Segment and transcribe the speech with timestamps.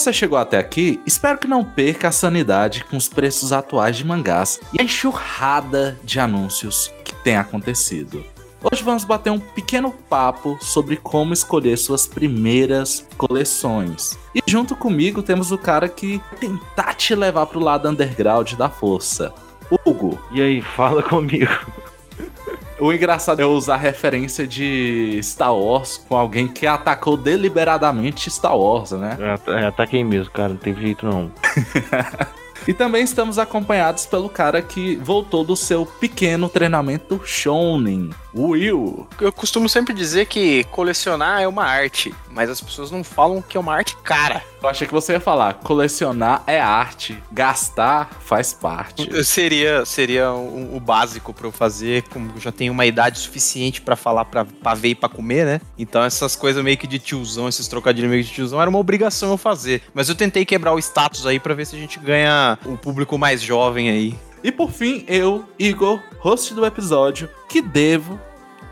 [0.00, 4.04] você chegou até aqui, espero que não perca a sanidade com os preços atuais de
[4.04, 8.24] mangás e a enxurrada de anúncios que tem acontecido.
[8.62, 14.18] Hoje vamos bater um pequeno papo sobre como escolher suas primeiras coleções.
[14.34, 19.34] E junto comigo temos o cara que tentar te levar pro lado underground da força.
[19.84, 20.18] Hugo.
[20.32, 21.52] E aí, fala comigo.
[22.80, 28.92] O engraçado é usar referência de Star Wars com alguém que atacou deliberadamente Star Wars,
[28.92, 29.18] né?
[29.46, 31.30] É, ataquei mesmo, cara, não tem jeito não.
[32.68, 39.08] E também estamos acompanhados pelo cara que voltou do seu pequeno treinamento Shonen, Will.
[39.20, 43.56] Eu costumo sempre dizer que colecionar é uma arte, mas as pessoas não falam que
[43.56, 44.44] é uma arte cara.
[44.62, 49.24] Eu achei que você ia falar, colecionar é arte, gastar faz parte.
[49.24, 53.80] Seria seria o, o básico para eu fazer, como eu já tenho uma idade suficiente
[53.80, 55.60] para falar para ver e para comer, né?
[55.78, 59.30] Então essas coisas meio que de tiozão, esses trocadilhos meio de tiozão, era uma obrigação
[59.30, 59.82] eu fazer.
[59.94, 63.16] Mas eu tentei quebrar o status aí para ver se a gente ganha um público
[63.16, 64.18] mais jovem aí.
[64.44, 68.18] E por fim, eu, Igor, host do episódio, que devo,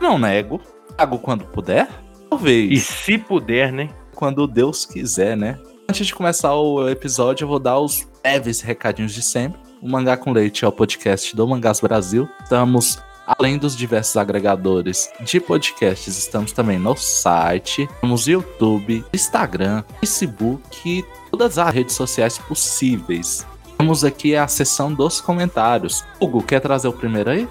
[0.00, 0.60] não nego,
[0.96, 1.88] pago quando puder,
[2.28, 2.70] talvez.
[2.72, 3.90] E se puder, né?
[4.14, 5.58] Quando Deus quiser, né?
[5.90, 9.58] Antes de começar o episódio, eu vou dar os breves recadinhos de sempre.
[9.80, 12.28] O Mangá com Leite é o podcast do Mangás Brasil.
[12.42, 21.06] Estamos, além dos diversos agregadores de podcasts, estamos também no site, temos YouTube, Instagram, Facebook
[21.30, 23.46] todas as redes sociais possíveis.
[23.78, 26.04] Temos aqui a seção dos comentários.
[26.20, 27.48] Hugo, quer trazer o primeiro aí?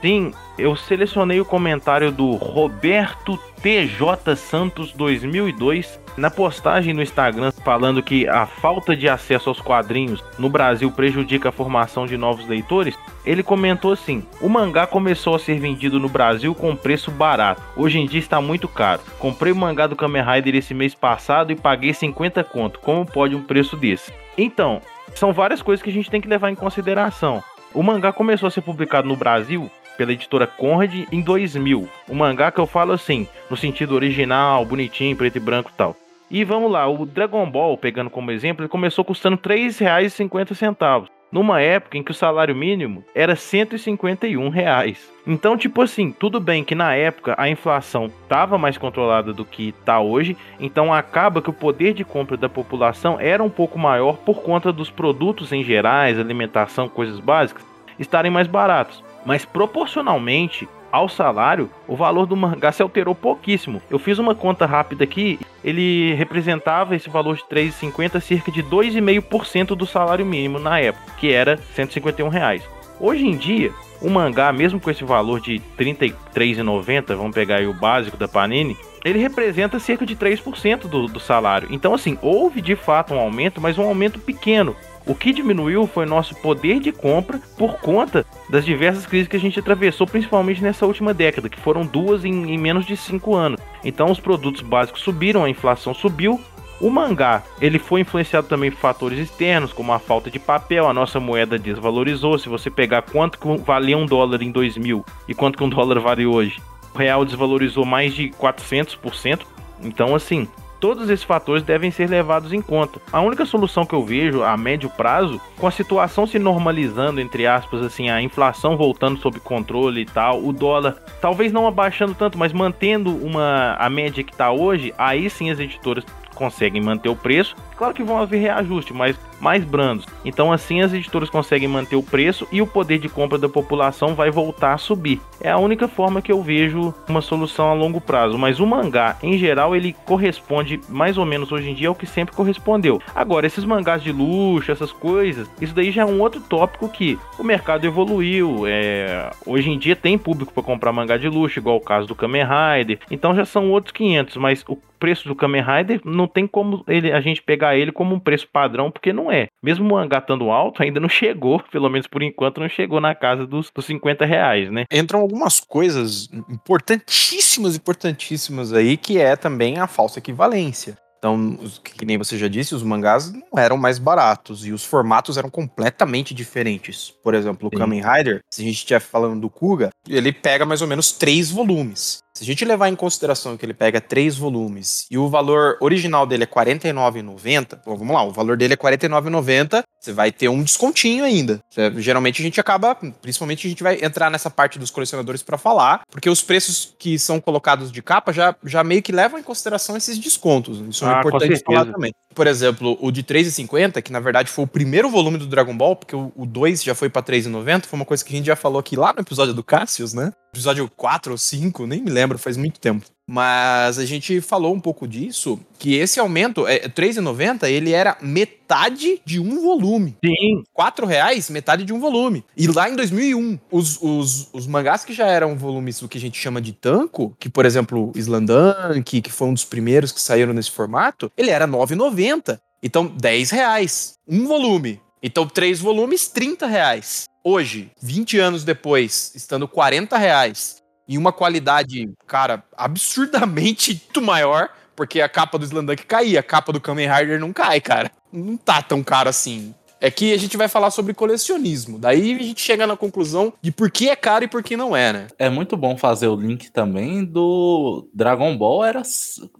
[0.00, 8.02] Sim, eu selecionei o comentário do Roberto TJ Santos 2002 na postagem no Instagram falando
[8.02, 12.96] que a falta de acesso aos quadrinhos no Brasil prejudica a formação de novos leitores.
[13.24, 17.62] Ele comentou assim: "O mangá começou a ser vendido no Brasil com preço barato.
[17.76, 19.02] Hoje em dia está muito caro.
[19.18, 22.78] Comprei o mangá do Kamen Rider esse mês passado e paguei 50 conto.
[22.80, 24.80] Como pode um preço desse?" Então,
[25.14, 27.42] são várias coisas que a gente tem que levar em consideração.
[27.74, 31.88] O mangá começou a ser publicado no Brasil pela editora Conrad em 2000.
[32.08, 35.96] O mangá que eu falo assim, no sentido original, bonitinho, preto e branco e tal.
[36.30, 41.60] E vamos lá, o Dragon Ball, pegando como exemplo, ele começou custando R$ 3,50 numa
[41.60, 45.12] época em que o salário mínimo era 151 reais.
[45.26, 49.68] Então, tipo assim, tudo bem que na época a inflação estava mais controlada do que
[49.68, 54.16] está hoje, então acaba que o poder de compra da população era um pouco maior
[54.18, 57.64] por conta dos produtos em gerais, alimentação, coisas básicas,
[57.98, 59.02] estarem mais baratos.
[59.26, 63.82] Mas proporcionalmente ao salário, o valor do mangá se alterou pouquíssimo.
[63.90, 69.74] Eu fiz uma conta rápida aqui, ele representava esse valor de 3,50 cerca de 2,5%
[69.76, 72.62] do salário mínimo na época, que era 151 reais.
[72.98, 77.66] Hoje em dia, o mangá, mesmo com esse valor de R$ 33,90, vamos pegar aí
[77.66, 81.68] o básico da Panini, ele representa cerca de 3% do, do salário.
[81.70, 84.74] Então, assim, houve de fato um aumento, mas um aumento pequeno.
[85.06, 89.40] O que diminuiu foi nosso poder de compra por conta das diversas crises que a
[89.40, 93.60] gente atravessou, principalmente nessa última década, que foram duas em, em menos de cinco anos.
[93.84, 96.40] Então os produtos básicos subiram, a inflação subiu,
[96.80, 100.92] o mangá, ele foi influenciado também por fatores externos, como a falta de papel, a
[100.92, 102.38] nossa moeda desvalorizou.
[102.38, 106.26] Se você pegar quanto valia um dólar em 2000 e quanto que um dólar vale
[106.26, 106.60] hoje,
[106.94, 109.40] o real desvalorizou mais de 400%.
[109.82, 110.48] Então, assim,
[110.80, 113.00] Todos esses fatores devem ser levados em conta.
[113.12, 117.46] A única solução que eu vejo a médio prazo, com a situação se normalizando, entre
[117.46, 122.38] aspas, assim, a inflação voltando sob controle e tal, o dólar talvez não abaixando tanto,
[122.38, 127.16] mas mantendo uma a média que está hoje, aí sim as editoras conseguem manter o
[127.16, 127.56] preço.
[127.76, 130.06] Claro que vão haver reajuste, mas mais brandos.
[130.24, 134.14] Então assim as editoras conseguem manter o preço e o poder de compra da população
[134.14, 135.20] vai voltar a subir.
[135.40, 139.16] É a única forma que eu vejo uma solução a longo prazo, mas o mangá
[139.22, 143.00] em geral ele corresponde mais ou menos hoje em dia ao que sempre correspondeu.
[143.14, 147.18] Agora esses mangás de luxo, essas coisas, isso daí já é um outro tópico que
[147.38, 148.66] o mercado evoluiu.
[148.66, 149.30] É...
[149.46, 152.44] hoje em dia tem público para comprar mangá de luxo, igual o caso do Kamen
[152.44, 152.98] Rider.
[153.10, 157.12] Então já são outros 500, mas o preço do Kamen Rider não tem como ele,
[157.12, 159.48] a gente pegar ele como um preço padrão, porque não é.
[159.62, 163.14] Mesmo o mangá estando alto, ainda não chegou, pelo menos por enquanto, não chegou na
[163.14, 164.84] casa dos, dos 50 reais, né?
[164.92, 170.96] Entram algumas coisas importantíssimas, importantíssimas aí, que é também a falsa equivalência.
[171.18, 175.36] Então, que nem você já disse, os mangás não eram mais baratos e os formatos
[175.36, 177.12] eram completamente diferentes.
[177.22, 177.78] Por exemplo, o Sim.
[177.78, 181.50] Kamen Rider, se a gente estiver falando do Kuga, ele pega mais ou menos três
[181.50, 182.20] volumes.
[182.36, 186.26] Se a gente levar em consideração que ele pega três volumes e o valor original
[186.26, 190.50] dele é R$ 49,90, vamos lá, o valor dele é R$ 49,90, você vai ter
[190.50, 191.62] um descontinho ainda.
[191.96, 196.02] geralmente a gente acaba, principalmente a gente vai entrar nessa parte dos colecionadores para falar,
[196.10, 199.96] porque os preços que são colocados de capa já, já meio que levam em consideração
[199.96, 200.78] esses descontos.
[200.90, 202.12] Isso é ah, é importante falar também.
[202.36, 205.96] Por exemplo, o de 3,50, que na verdade foi o primeiro volume do Dragon Ball,
[205.96, 208.78] porque o 2 já foi pra 3,90, foi uma coisa que a gente já falou
[208.78, 210.30] aqui lá no episódio do Cassius, né?
[210.52, 213.06] Episódio 4 ou 5, nem me lembro, faz muito tempo.
[213.28, 219.20] Mas a gente falou um pouco disso, que esse aumento, é, 3,90, ele era metade
[219.24, 220.16] de um volume.
[220.24, 220.62] Sim.
[220.72, 222.44] 4 reais, metade de um volume.
[222.56, 226.20] E lá em 2001, os, os, os mangás que já eram volumes, o que a
[226.20, 230.52] gente chama de tanco, que por exemplo, Slandunk, que foi um dos primeiros que saíram
[230.52, 232.60] nesse formato, ele era 9,90.
[232.80, 234.14] Então, 10 reais.
[234.28, 235.00] Um volume.
[235.20, 237.24] Então, três volumes, 30 reais.
[237.42, 245.20] Hoje, 20 anos depois, estando 40 reais e uma qualidade, cara, absurdamente muito maior, porque
[245.20, 248.10] a capa do Slandunk caía, a capa do Kamen Rider não cai, cara.
[248.32, 249.74] Não tá tão caro assim.
[249.98, 251.98] É que a gente vai falar sobre colecionismo.
[251.98, 254.94] Daí a gente chega na conclusão de por que é caro e por que não
[254.94, 255.26] é, né?
[255.38, 259.02] É muito bom fazer o link também do Dragon Ball era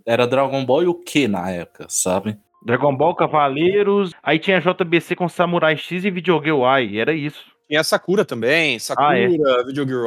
[0.05, 2.39] era Dragon Ball e o que na época, sabe?
[2.65, 7.56] Dragon Ball Cavaleiros, aí tinha JBC com Samurai X e Videogame Y, era isso.
[7.69, 9.65] Tinha Sakura também, Sakura, ah, é.
[9.65, 10.07] Video Girl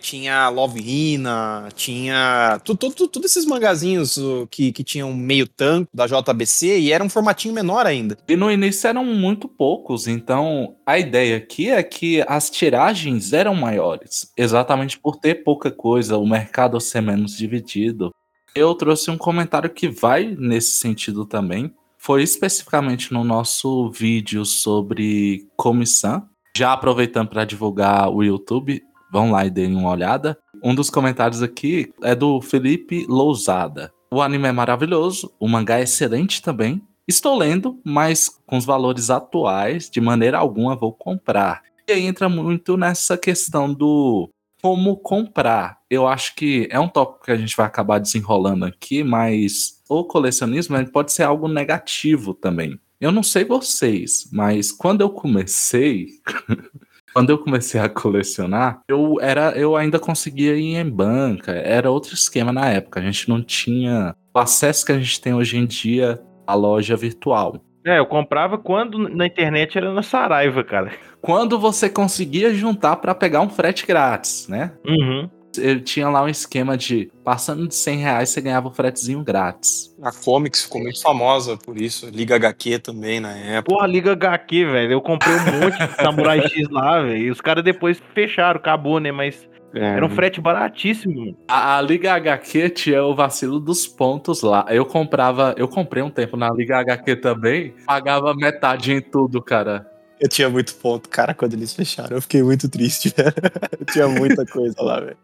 [0.00, 4.16] tinha Love Hina, tinha tudo, tudo, tudo, esses mangazinhos
[4.48, 8.16] que, que tinham meio tanto da JBC e era um formatinho menor ainda.
[8.28, 13.56] E no início eram muito poucos, então a ideia aqui é que as tiragens eram
[13.56, 18.12] maiores, exatamente por ter pouca coisa, o mercado ser menos dividido.
[18.54, 21.74] Eu trouxe um comentário que vai nesse sentido também.
[21.98, 29.44] Foi especificamente no nosso vídeo sobre comissão já aproveitando para divulgar o YouTube, vão lá
[29.44, 30.38] e deem uma olhada.
[30.62, 33.92] Um dos comentários aqui é do Felipe Lousada.
[34.10, 36.80] O anime é maravilhoso, o mangá é excelente também.
[37.06, 41.62] Estou lendo, mas com os valores atuais, de maneira alguma vou comprar.
[41.86, 44.30] E aí entra muito nessa questão do
[44.62, 45.78] como comprar.
[45.90, 50.04] Eu acho que é um tópico que a gente vai acabar desenrolando aqui, mas o
[50.04, 52.80] colecionismo pode ser algo negativo também.
[53.04, 56.06] Eu não sei vocês, mas quando eu comecei,
[57.12, 62.14] quando eu comecei a colecionar, eu era, eu ainda conseguia ir em banca, era outro
[62.14, 63.00] esquema na época.
[63.00, 66.96] A gente não tinha o acesso que a gente tem hoje em dia à loja
[66.96, 67.62] virtual.
[67.84, 70.90] É, eu comprava quando na internet era na Saraiva, cara.
[71.20, 74.72] Quando você conseguia juntar para pegar um frete grátis, né?
[74.82, 75.28] Uhum
[75.58, 79.94] ele tinha lá um esquema de passando de 100 reais você ganhava o fretezinho grátis.
[80.02, 82.08] A Comics ficou muito famosa por isso.
[82.10, 83.74] Liga HQ também na época.
[83.74, 84.92] Porra, Liga HQ, velho.
[84.92, 87.16] Eu comprei um monte de Samurai X lá, velho.
[87.16, 89.10] E os caras depois fecharam, acabou, né?
[89.10, 89.96] Mas é.
[89.96, 91.36] Era um frete baratíssimo.
[91.48, 94.64] A, a, Liga HQ tinha o vacilo dos pontos lá.
[94.68, 99.84] Eu comprava, eu comprei um tempo na Liga HQ também, pagava metade em tudo, cara.
[100.20, 102.16] Eu tinha muito ponto, cara, quando eles fecharam.
[102.16, 103.34] Eu fiquei muito triste, velho.
[103.80, 105.16] Eu tinha muita coisa lá, velho.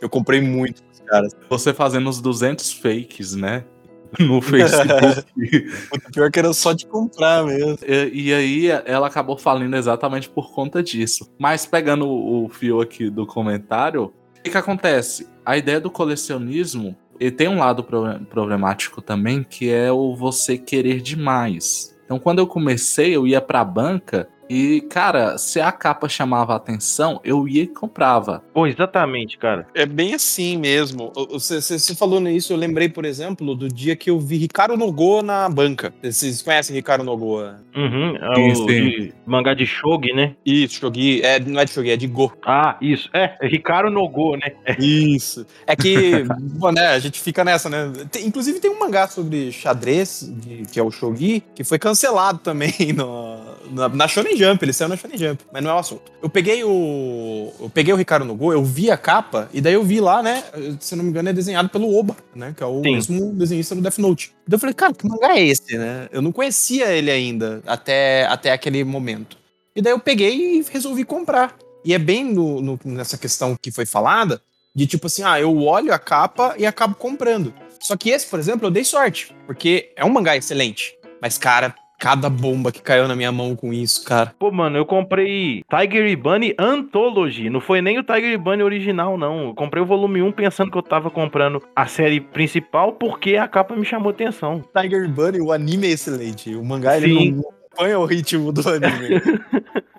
[0.00, 1.36] Eu comprei muito caras.
[1.48, 3.64] Você fazendo os 200 fakes, né?
[4.16, 5.26] No Facebook.
[5.92, 7.78] o pior que era só de comprar mesmo.
[7.84, 11.28] E, e, aí ela acabou falando exatamente por conta disso.
[11.36, 15.26] Mas pegando o, o fio aqui do comentário, o que, que acontece?
[15.44, 17.84] A ideia do colecionismo ele tem um lado
[18.28, 21.96] problemático também, que é o você querer demais.
[22.04, 26.56] Então, quando eu comecei, eu ia pra banca e, cara, se a capa chamava a
[26.56, 28.42] atenção, eu ia e comprava.
[28.52, 29.66] Pô, exatamente, cara.
[29.74, 31.12] É bem assim mesmo.
[31.30, 35.22] Você, você falou nisso, eu lembrei, por exemplo, do dia que eu vi Ricardo Nogoa
[35.22, 35.94] na banca.
[36.02, 37.60] Vocês conhecem Ricardo Nogoa?
[37.74, 38.64] Uhum, é o sim.
[38.66, 40.34] De mangá de Shogi, né?
[40.44, 41.22] Isso, Shogi.
[41.22, 42.32] É, não é de Shogi, é de Go.
[42.44, 43.08] Ah, isso.
[43.12, 44.52] É, é Ricardo Nogoa, né?
[44.78, 45.46] Isso.
[45.66, 46.24] É que,
[46.58, 47.92] bom, né, a gente fica nessa, né?
[48.10, 52.38] Tem, inclusive tem um mangá sobre xadrez, de, que é o Shogi, que foi cancelado
[52.38, 55.78] também no, na, na Shonen Jump, ele saiu na Shonen Jump, mas não é o
[55.78, 56.12] assunto.
[56.22, 57.52] Eu peguei o.
[57.60, 60.22] Eu peguei o Ricardo no Go, eu vi a capa, e daí eu vi lá,
[60.22, 60.42] né?
[60.80, 62.54] Se não me engano, é desenhado pelo Oba, né?
[62.56, 62.92] Que é o Sim.
[62.92, 64.34] mesmo desenhista do Death Note.
[64.46, 66.08] Então eu falei, cara, que mangá é esse, né?
[66.12, 69.36] Eu não conhecia ele ainda até, até aquele momento.
[69.74, 71.56] E daí eu peguei e resolvi comprar.
[71.84, 74.40] E é bem no, no, nessa questão que foi falada,
[74.74, 77.54] de tipo assim, ah, eu olho a capa e acabo comprando.
[77.80, 80.96] Só que esse, por exemplo, eu dei sorte, porque é um mangá excelente.
[81.20, 84.34] Mas, cara, cada bomba que caiu na minha mão com isso, cara.
[84.38, 87.48] Pô, mano, eu comprei Tiger Bunny Anthology.
[87.48, 89.48] Não foi nem o Tiger Bunny original, não.
[89.48, 93.48] Eu comprei o volume 1 pensando que eu tava comprando a série principal porque a
[93.48, 94.62] capa me chamou atenção.
[94.76, 96.54] Tiger Bunny, o anime é excelente.
[96.54, 97.04] O mangá, Sim.
[97.04, 99.20] ele não acompanha o ritmo do anime.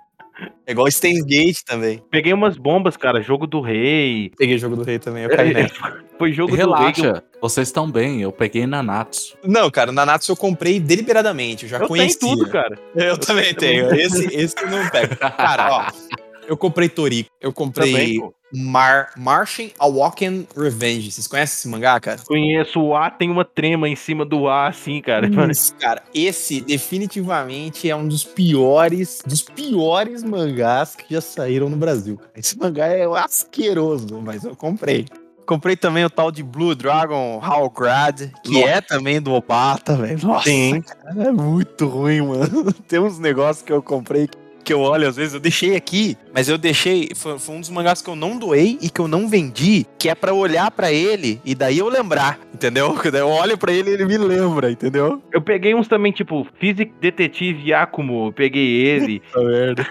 [0.66, 2.02] É igual Steins Gate também.
[2.10, 3.22] Peguei umas bombas, cara.
[3.22, 4.32] Jogo do Rei.
[4.36, 5.74] Peguei Jogo do Rei também, eu caí nessa.
[6.18, 7.22] Foi jogo Relaxa, do Rei.
[7.48, 8.20] Vocês estão bem.
[8.20, 9.36] Eu peguei Nanatsu.
[9.44, 11.64] Não, cara, Nanatsu eu comprei deliberadamente.
[11.64, 12.18] Eu já eu conhecia.
[12.18, 12.78] Tenho tudo, cara.
[12.94, 13.94] Eu, eu também tenho.
[13.94, 15.16] Esse, esse eu não pego.
[15.16, 16.16] Cara, ó.
[16.48, 17.28] Eu comprei Toriko.
[17.40, 18.32] Eu comprei Também.
[18.54, 21.10] Mar Martian Awoken Revenge.
[21.10, 22.20] Vocês conhecem esse mangá, cara?
[22.24, 25.28] Conheço o A, tem uma trema em cima do A, assim, cara.
[25.50, 31.76] Isso, cara, esse definitivamente é um dos piores, dos piores mangás que já saíram no
[31.76, 32.20] Brasil.
[32.36, 35.06] Esse mangá é asqueroso, mas eu comprei.
[35.46, 38.68] Comprei também o tal de Blue Dragon Hallgrad, que Nossa.
[38.68, 40.18] é também do Obata, velho.
[40.26, 40.82] Nossa, Sim.
[40.82, 42.72] cara, é muito ruim, mano.
[42.88, 44.28] Tem uns negócios que eu comprei
[44.66, 47.70] que eu olho às vezes, eu deixei aqui, mas eu deixei, foi, foi um dos
[47.70, 50.72] mangás que eu não doei e que eu não vendi, que é pra eu olhar
[50.72, 52.96] pra ele e daí eu lembrar, entendeu?
[53.16, 55.22] Eu olho pra ele e ele me lembra, entendeu?
[55.32, 59.20] Eu peguei uns também, tipo, Physic Detetive Yakumo, peguei ele.
[59.32, 59.86] Puta merda.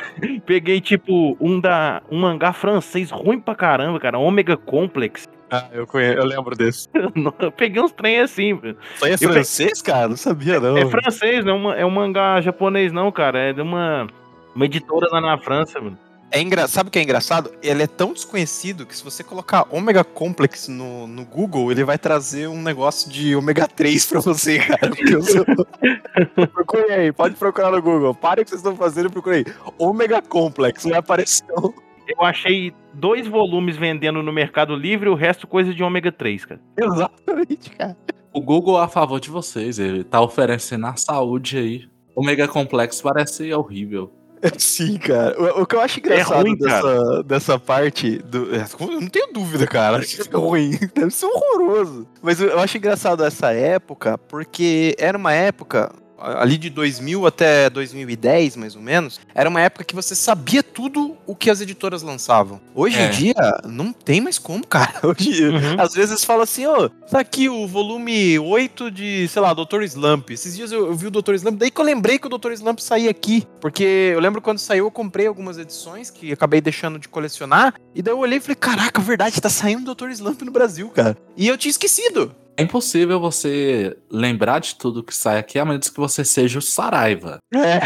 [0.46, 5.26] peguei, tipo, um da um mangá francês ruim pra caramba, cara, Omega Complex.
[5.50, 6.88] Ah, eu, conheço, eu lembro desse.
[7.40, 8.78] eu peguei uns trem assim, velho.
[8.96, 10.08] Isso aí é Eu francês, cara?
[10.08, 10.78] Não sabia, não.
[10.78, 13.40] É francês, não é, uma- é um mangá japonês, não, cara.
[13.40, 14.08] É de uma,
[14.56, 15.98] uma editora lá na França, mano.
[16.32, 16.68] É engra...
[16.68, 17.52] Sabe o que é engraçado?
[17.62, 21.98] Ele é tão desconhecido que se você colocar Omega Complex no, no Google, ele vai
[21.98, 24.90] trazer um negócio de ômega 3 pra você, cara.
[24.90, 25.46] Porque eu sou...
[26.52, 28.14] Procure aí, pode procurar no Google.
[28.16, 29.46] Pare o que vocês estão fazendo e procure aí.
[29.78, 31.72] Omega Complex, vai aparecer um...
[32.08, 36.62] Eu achei dois volumes vendendo no Mercado Livre, o resto coisa de ômega 3, cara.
[36.78, 37.98] Exatamente, cara.
[38.34, 41.90] O Google é a favor de vocês, ele tá oferecendo a saúde aí.
[42.16, 44.12] O Mega Complexo parece horrível.
[44.58, 45.36] Sim, cara.
[45.40, 48.18] O, o que eu acho engraçado ruim, dessa, dessa parte.
[48.20, 50.00] Do, é, eu não tenho dúvida, cara.
[50.02, 50.78] que É ruim.
[50.94, 52.08] Deve ser horroroso.
[52.22, 55.92] Mas eu, eu acho engraçado essa época, porque era uma época.
[56.18, 61.18] Ali de 2000 até 2010, mais ou menos, era uma época que você sabia tudo
[61.28, 62.62] o que as editoras lançavam.
[62.74, 63.08] Hoje É.
[63.08, 63.34] em dia,
[63.66, 64.94] não tem mais como, cara.
[65.04, 65.76] Hoje, Uhum.
[65.80, 69.82] às vezes fala assim, ó, tá aqui o volume 8 de, sei lá, Dr.
[69.84, 70.30] Slump.
[70.32, 71.34] Esses dias eu, eu vi o Dr.
[71.36, 72.52] Slump, daí que eu lembrei que o Dr.
[72.54, 73.46] Slump saía aqui.
[73.60, 77.74] Porque eu lembro quando saiu, eu comprei algumas edições que acabei deixando de colecionar.
[77.94, 80.10] E daí eu olhei e falei, caraca, verdade, tá saindo o Dr.
[80.12, 81.18] Slump no Brasil, cara.
[81.36, 82.34] E eu tinha esquecido.
[82.58, 86.62] É impossível você lembrar de tudo que sai aqui, a menos que você seja o
[86.62, 87.40] Saraiva.
[87.54, 87.80] É,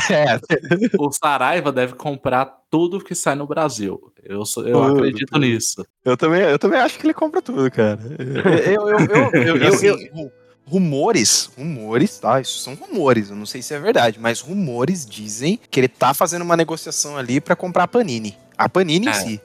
[0.99, 4.11] O Saraiva deve comprar tudo que sai no Brasil.
[4.23, 5.39] Eu, sou- eu Tudo, acredito tudo.
[5.41, 5.85] nisso.
[6.05, 7.99] eu também, eu também acho que ele compra tudo, cara.
[8.19, 10.31] Eu, eu, eu, eu, eu, eu- eu- ru-
[10.65, 12.39] rumores, rumores, tá?
[12.39, 16.13] Isso são rumores, eu não sei se é verdade, mas rumores dizem que ele tá
[16.13, 18.37] fazendo uma negociação ali pra comprar a Panini.
[18.55, 19.13] A Panini em É.
[19.13, 19.41] si.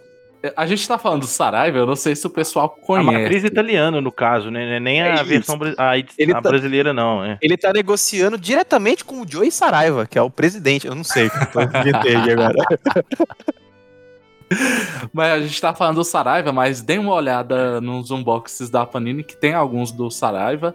[0.57, 3.07] A gente tá falando do Saraiva, eu não sei se o pessoal A conhece.
[3.11, 4.77] matriz italiana, no caso, né?
[4.77, 5.25] É Nem É a isso.
[5.25, 7.25] versão a, a tá- brasileira, não.
[7.25, 7.39] É.
[7.41, 10.87] Ele tá negociando diretamente com o Joey Saraiva, que é o presidente.
[10.87, 12.55] Eu não sei, eu tô agora.
[15.13, 19.25] Mas a gente tá falando do Saraiva, mas dê uma olhada nos unboxings da Panini,
[19.25, 20.75] que tem alguns do Saraiva.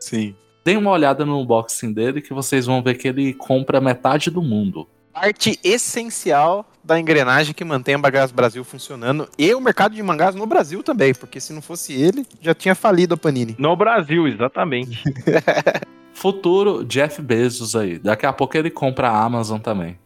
[0.00, 0.34] Sim.
[0.64, 4.42] Dê uma olhada no unboxing dele, que vocês vão ver que ele compra metade do
[4.42, 4.88] mundo.
[5.12, 10.34] Parte essencial da engrenagem que mantém a Mangás Brasil funcionando e o mercado de mangás
[10.34, 13.54] no Brasil também, porque se não fosse ele, já tinha falido a Panini.
[13.58, 15.02] No Brasil, exatamente.
[16.14, 17.98] Futuro Jeff Bezos aí.
[17.98, 19.98] Daqui a pouco ele compra a Amazon também.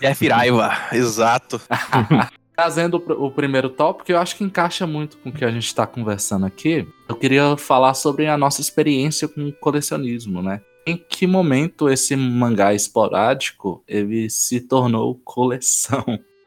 [0.00, 1.60] Jeff Raiva, exato.
[2.54, 5.50] Trazendo o pr- o primeiro tópico, eu acho que encaixa muito com o que a
[5.50, 6.86] gente está conversando aqui.
[7.08, 10.60] Eu queria falar sobre a nossa experiência com o colecionismo, né?
[10.86, 16.04] Em que momento esse mangá esporádico ele se tornou coleção?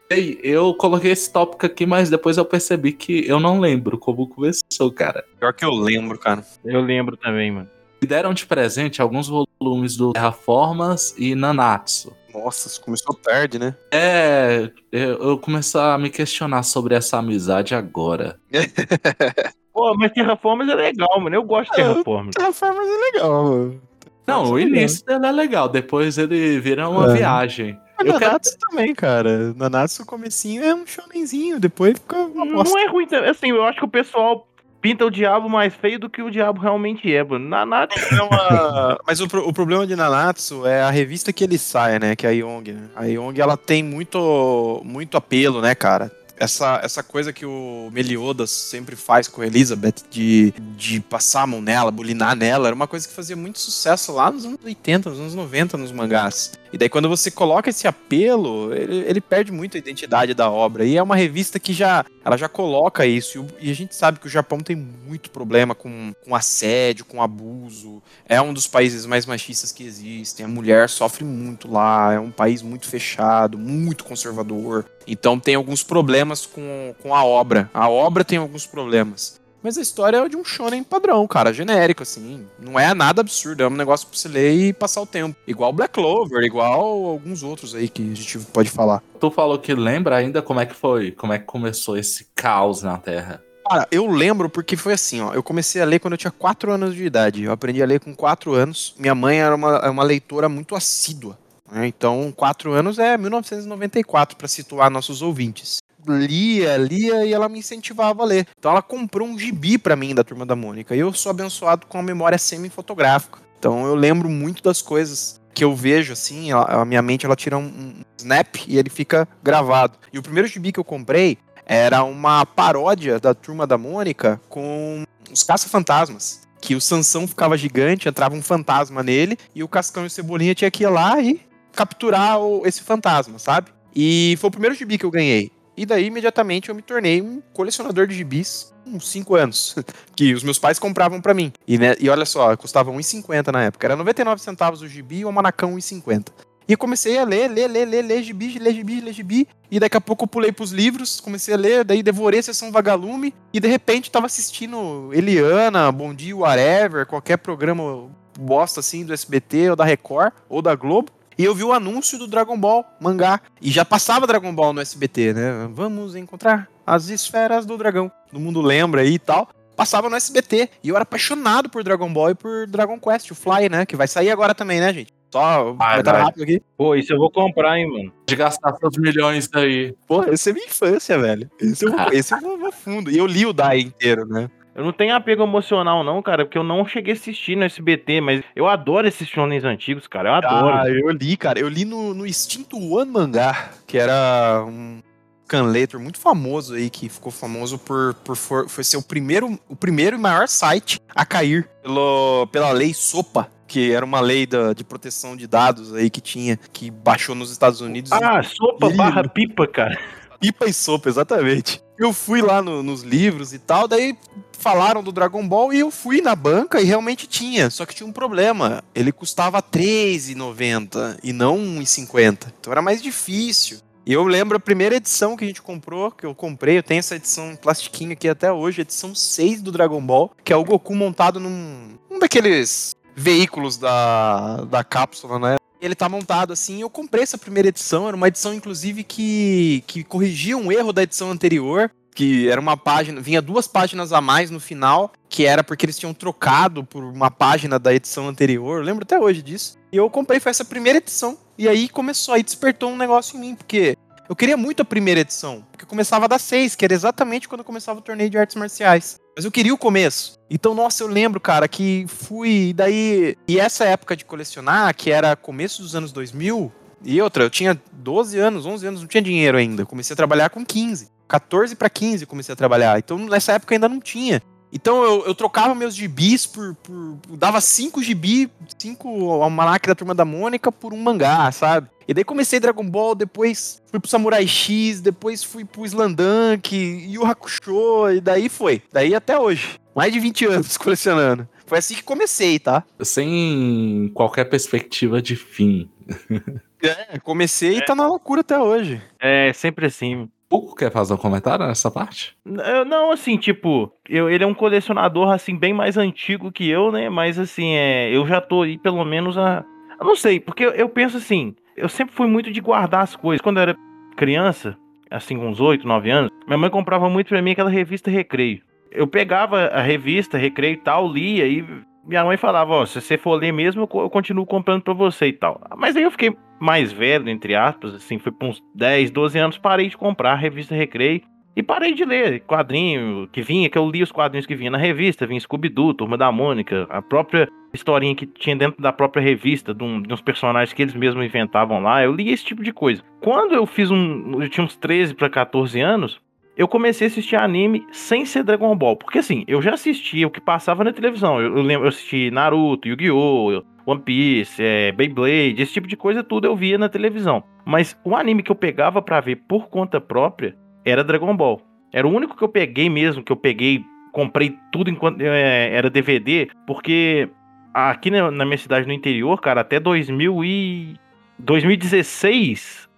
[0.09, 4.27] Ei, eu coloquei esse tópico aqui, mas depois eu percebi que eu não lembro como
[4.27, 5.23] começou, cara.
[5.39, 6.45] Pior que eu lembro, cara.
[6.63, 7.69] Eu lembro também, mano.
[8.01, 12.13] Me deram de presente alguns volumes do Terraformas e Nanatsu.
[12.33, 13.75] Nossa, isso começou tarde, né?
[13.91, 18.37] É, eu, eu começo a me questionar sobre essa amizade agora.
[19.73, 21.35] Pô, mas Terraformers é legal, mano.
[21.35, 22.35] Eu gosto de Ah, Terraformers.
[22.35, 23.81] Terraformers é legal, mano.
[24.25, 27.15] Não, o início dele é legal, depois ele vira uma É.
[27.17, 27.77] viagem.
[27.99, 29.53] Eu Eu quero- Nanatsu também, cara.
[29.55, 32.69] Nanatsu, o comecinho é um shonenzinho, depois fica uma bosta.
[32.73, 33.29] Não é ruim, também.
[33.29, 34.47] assim, eu acho que o pessoal
[34.81, 37.47] pinta o diabo mais feio do que o diabo realmente é, mano.
[37.47, 37.93] Na nada.
[37.95, 41.99] É uma- Mas o, pro- o problema de Nanatsu é a revista que ele sai,
[41.99, 42.15] né?
[42.15, 42.89] Que é a Young, né?
[42.95, 46.11] A Young, ela tem muito, muito apelo, né, cara?
[46.37, 51.47] Essa, essa coisa que o Meliodas sempre faz com a Elizabeth de, de passar a
[51.47, 55.09] mão nela, bulinar nela, era uma coisa que fazia muito sucesso lá nos anos 80,
[55.11, 56.51] nos anos 90 nos mangás.
[56.73, 60.83] E daí quando você coloca esse apelo, ele, ele perde muito a identidade da obra.
[60.83, 63.45] E é uma revista que já, ela já coloca isso.
[63.61, 68.01] E, a gente sabe que o Japão tem muito problema com, com assédio, com abuso.
[68.27, 70.47] É um dos países mais machistas que existem.
[70.47, 72.13] A mulher sofre muito lá.
[72.13, 74.83] É um país muito fechado, muito conservador.
[75.05, 77.69] Então tem alguns problemas com, com a obra.
[77.71, 79.42] A obra tem alguns problemas.
[79.63, 82.45] Mas a história é de um shonen padrão, cara, genérico, assim.
[82.59, 85.37] Não é nada absurdo, é um negócio pra você ler e passar o tempo.
[85.47, 89.01] Igual Black Clover, igual alguns outros aí que a gente pode falar.
[89.21, 91.11] Tu falou que lembra ainda como é que foi?
[91.11, 93.41] Como é que começou esse caos na Terra?
[93.65, 95.33] Cara, eu lembro porque foi assim, ó.
[95.33, 97.43] Eu comecei a ler quando eu tinha 4 anos de idade.
[97.43, 98.93] Eu aprendi a ler com 4 anos.
[98.99, 101.39] Minha mãe era uma, uma leitora muito assídua.
[101.71, 101.87] Né?
[101.87, 108.23] Então, 4 anos é 1994, para situar nossos ouvintes lia, lia e ela me incentivava
[108.23, 108.47] a ler.
[108.57, 110.95] Então ela comprou um gibi para mim da Turma da Mônica.
[110.95, 113.39] E eu sou abençoado com a memória semi-fotográfica.
[113.59, 117.57] Então eu lembro muito das coisas que eu vejo, assim, a, minha mente ela tira
[117.57, 119.97] um, um, snap e ele fica gravado.
[120.11, 125.05] E o primeiro gibi que eu comprei era uma paródia da Turma da Mônica com
[125.31, 126.41] os caça-fantasmas.
[126.59, 130.55] Que o Sansão ficava gigante, entrava um fantasma nele, e o Cascão e o Cebolinha
[130.55, 131.41] tinha que ir lá e
[131.73, 133.71] capturar o, esse fantasma, sabe?
[133.95, 135.51] E foi o primeiro gibi que eu ganhei.
[135.75, 139.75] E daí, imediatamente, eu me tornei um colecionador de gibis uns 5 anos,
[140.15, 141.51] que os meus pais compravam para mim.
[141.67, 143.87] E, né, e olha só, custava 1,50 na época.
[143.87, 146.27] Era 99 centavos o gibi e o manacão 1,50.
[146.67, 149.47] E comecei a ler, ler, ler, ler, ler gibi, ler gibi, ler gibi.
[149.69, 152.71] E daqui a pouco eu pulei pros livros, comecei a ler, daí devorei a sessão
[152.71, 153.33] Vagalume.
[153.51, 159.71] E de repente tava assistindo Eliana, Bom Dia, Whatever, qualquer programa bosta assim do SBT
[159.71, 161.11] ou da Record ou da Globo.
[161.37, 163.41] E eu vi o anúncio do Dragon Ball mangá.
[163.61, 165.69] E já passava Dragon Ball no SBT, né?
[165.71, 168.11] Vamos encontrar as esferas do dragão.
[168.29, 169.49] Todo mundo lembra aí e tal.
[169.75, 170.69] Passava no SBT.
[170.83, 173.85] E eu era apaixonado por Dragon Ball e por Dragon Quest, o Fly, né?
[173.85, 175.13] Que vai sair agora também, né, gente?
[175.31, 176.61] Só vai estar rápido aqui.
[176.77, 178.13] Pô, isso eu vou comprar, hein, mano.
[178.27, 179.95] De gastar seus milhões aí.
[180.07, 181.49] Pô, esse é minha infância, velho.
[181.59, 183.09] Esse, eu, esse eu vou fundo.
[183.09, 184.47] E eu li o Dai inteiro, né?
[184.75, 188.21] Eu não tenho apego emocional, não, cara, porque eu não cheguei a assistir no SBT,
[188.21, 190.29] mas eu adoro esses shonens antigos, cara.
[190.29, 190.75] Eu adoro.
[190.75, 191.59] Ah, eu li, cara.
[191.59, 194.99] Eu li no, no Instinto One Mangá, que era um
[195.47, 199.75] canletor muito famoso aí, que ficou famoso por, por for, foi ser o primeiro, o
[199.75, 204.73] primeiro e maior site a cair pelo, pela lei SOPA, que era uma lei da,
[204.73, 208.11] de proteção de dados aí que tinha, que baixou nos Estados Unidos.
[208.11, 209.99] Ah, e, sopa e, barra pipa, cara.
[210.43, 211.81] Pipa e sopa, exatamente.
[211.97, 214.13] Eu fui lá no, nos livros e tal, daí
[214.59, 217.69] falaram do Dragon Ball e eu fui na banca e realmente tinha.
[217.69, 218.83] Só que tinha um problema.
[218.93, 222.51] Ele custava R$3,90 e não R$1,50.
[222.59, 223.77] Então era mais difícil.
[224.05, 226.99] E eu lembro a primeira edição que a gente comprou, que eu comprei, eu tenho
[226.99, 230.63] essa edição em plastiquinho aqui até hoje, edição 6 do Dragon Ball, que é o
[230.65, 235.55] Goku montado num um daqueles veículos da, da cápsula, né?
[235.83, 240.01] Ele tá montado assim, eu comprei essa primeira edição, era uma edição inclusive que, que
[240.01, 244.49] corrigia um erro da edição anterior que era uma página, vinha duas páginas a mais
[244.51, 248.83] no final, que era porque eles tinham trocado por uma página da edição anterior, eu
[248.83, 249.77] lembro até hoje disso.
[249.91, 251.37] E eu comprei, foi essa primeira edição.
[251.57, 253.97] E aí começou, aí despertou um negócio em mim, porque
[254.29, 257.99] eu queria muito a primeira edição, porque começava da 6, que era exatamente quando começava
[257.99, 259.19] o torneio de artes marciais.
[259.35, 260.39] Mas eu queria o começo.
[260.49, 263.35] Então, nossa, eu lembro, cara, que fui daí.
[263.47, 266.71] E essa época de colecionar, que era começo dos anos 2000,
[267.03, 269.85] e outra, eu tinha 12 anos, 11 anos, não tinha dinheiro ainda.
[269.85, 271.11] Comecei a trabalhar com 15.
[271.27, 272.99] 14 para 15 comecei a trabalhar.
[272.99, 274.41] Então nessa época ainda não tinha.
[274.73, 277.17] Então eu, eu trocava meus gibis por, por.
[277.37, 281.87] dava cinco gibi, cinco almanac da turma da Mônica por um mangá, sabe?
[282.07, 287.23] E daí comecei Dragon Ball, depois fui pro Samurai X, depois fui pro Slandunk, Yu
[287.23, 288.81] Hakusho, e daí foi.
[288.91, 289.79] Daí até hoje.
[289.95, 291.47] Mais de 20 anos colecionando.
[291.65, 292.83] Foi assim que comecei, tá?
[293.01, 295.89] Sem qualquer perspectiva de fim.
[296.85, 297.77] É, comecei é.
[297.77, 299.01] e tá na loucura até hoje.
[299.17, 300.29] É, sempre assim.
[300.53, 302.37] Pouco quer fazer um comentário nessa parte?
[302.45, 307.09] Não, assim, tipo, eu, ele é um colecionador, assim, bem mais antigo que eu, né?
[307.09, 309.65] Mas, assim, é, eu já tô aí pelo menos a.
[309.99, 313.15] Eu não sei, porque eu, eu penso assim, eu sempre fui muito de guardar as
[313.15, 313.41] coisas.
[313.41, 313.75] Quando eu era
[314.15, 314.77] criança,
[315.09, 318.61] assim, uns 8, 9 anos, minha mãe comprava muito pra mim aquela revista Recreio.
[318.91, 321.65] Eu pegava a revista Recreio e tal, lia e
[322.05, 325.33] minha mãe falava, ó, se você for ler mesmo, eu continuo comprando pra você e
[325.33, 325.59] tal.
[325.77, 329.57] Mas aí eu fiquei mais velho, entre aspas, assim, foi por uns 10, 12 anos,
[329.57, 331.21] parei de comprar a revista Recreio
[331.55, 334.77] e parei de ler quadrinho que vinha, que eu li os quadrinhos que vinha na
[334.77, 339.73] revista, vinha Scooby-Doo, Turma da Mônica, a própria historinha que tinha dentro da própria revista,
[339.73, 342.71] de, um, de uns personagens que eles mesmos inventavam lá, eu li esse tipo de
[342.71, 343.03] coisa.
[343.19, 346.21] Quando eu fiz um, eu tinha uns 13 para 14 anos,
[346.55, 348.95] eu comecei a assistir anime sem ser Dragon Ball.
[348.95, 351.41] Porque assim, eu já assistia o que passava na televisão.
[351.41, 356.23] Eu, eu lembro, eu assisti Naruto, Yu-Gi-Oh!, One Piece, é, Beyblade, esse tipo de coisa
[356.23, 357.43] tudo eu via na televisão.
[357.65, 361.61] Mas o anime que eu pegava para ver por conta própria era Dragon Ball.
[361.91, 365.89] Era o único que eu peguei mesmo, que eu peguei, comprei tudo enquanto é, era
[365.89, 367.29] DVD, porque
[367.73, 370.95] aqui na, na minha cidade no interior, cara, até 2000 e
[371.39, 372.89] 2016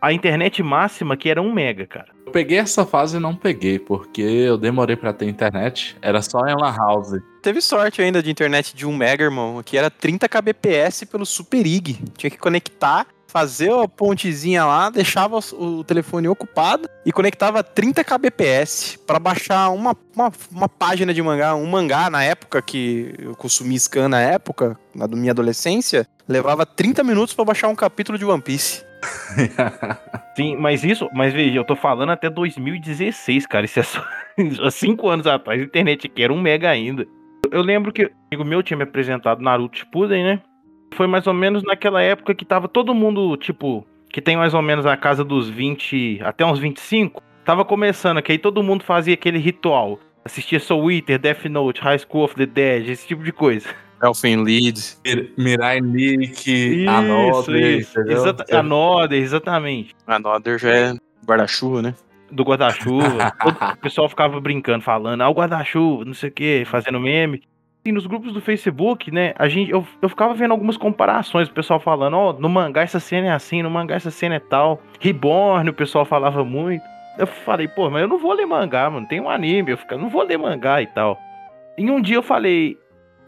[0.00, 2.08] a internet máxima que era 1 mega, cara.
[2.26, 5.96] Eu peguei essa fase e não peguei, porque eu demorei pra ter internet.
[6.02, 7.20] Era só em Lan House.
[7.40, 9.58] Teve sorte ainda de internet de 1 mega, irmão.
[9.58, 11.98] Aqui era 30 kbps pelo Super IG.
[12.16, 18.98] Tinha que conectar, fazer a pontezinha lá, deixava o telefone ocupado e conectava 30 kbps
[19.06, 21.54] para baixar uma, uma, uma, página de mangá.
[21.54, 27.04] Um mangá na época que eu consumi scan na época, na minha adolescência, levava 30
[27.04, 28.85] minutos para baixar um capítulo de One Piece.
[30.36, 33.64] Sim, mas isso, mas veja, eu tô falando até 2016, cara.
[33.64, 33.82] Isso é
[34.52, 35.60] só cinco anos atrás.
[35.60, 37.06] A internet aqui era um mega ainda.
[37.50, 40.40] Eu lembro que o meu tinha me apresentado Naruto Shippuden, né?
[40.94, 44.62] Foi mais ou menos naquela época que tava todo mundo, tipo, que tem mais ou
[44.62, 47.22] menos a casa dos 20 até uns 25.
[47.44, 50.00] Tava começando, que aí todo mundo fazia aquele ritual.
[50.24, 53.68] Assistia Soul Eater, Death Note, High School of the Dead, esse tipo de coisa.
[54.02, 54.96] Elfen Lead.
[55.36, 57.78] Mirai Nick, Another.
[57.78, 59.94] Isso, exata, Another, exatamente.
[60.06, 60.94] Another já é
[61.26, 61.94] guarda-chuva, né?
[62.30, 63.32] Do guarda-chuva.
[63.74, 67.42] o pessoal ficava brincando, falando, ah, o guarda-chuva, não sei o que, fazendo meme.
[67.84, 71.52] E nos grupos do Facebook, né, a gente, eu, eu ficava vendo algumas comparações, o
[71.52, 74.40] pessoal falando, ó, oh, no mangá essa cena é assim, no mangá essa cena é
[74.40, 74.82] tal.
[74.98, 76.82] Reborn, o pessoal falava muito.
[77.16, 79.96] Eu falei, pô, mas eu não vou ler mangá, mano, tem um anime, eu fico,
[79.96, 81.16] não vou ler mangá e tal.
[81.78, 82.76] E um dia eu falei,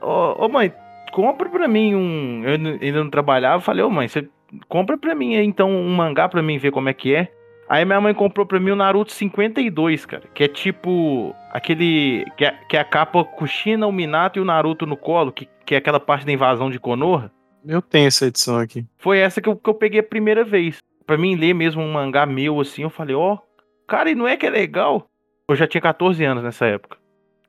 [0.01, 0.73] Ô, ô, mãe,
[1.13, 2.43] compra pra mim um.
[2.45, 4.29] Eu ainda não trabalhava, falei, ô mãe, você
[4.69, 7.33] compra pra mim então um mangá pra mim ver como é que é.
[7.69, 10.25] Aí minha mãe comprou pra mim o Naruto 52, cara.
[10.33, 11.35] Que é tipo.
[11.53, 12.25] Aquele.
[12.37, 15.47] Que é, que é a capa Kushina, o Minato e o Naruto no colo, que,
[15.67, 17.31] que é aquela parte da invasão de Konoha.
[17.67, 18.87] Eu tenho essa edição aqui.
[18.97, 20.79] Foi essa que eu, que eu peguei a primeira vez.
[21.07, 23.39] Pra mim ler mesmo um mangá meu assim, eu falei, ó, oh,
[23.87, 25.09] cara, e não é que é legal?
[25.49, 26.97] Eu já tinha 14 anos nessa época.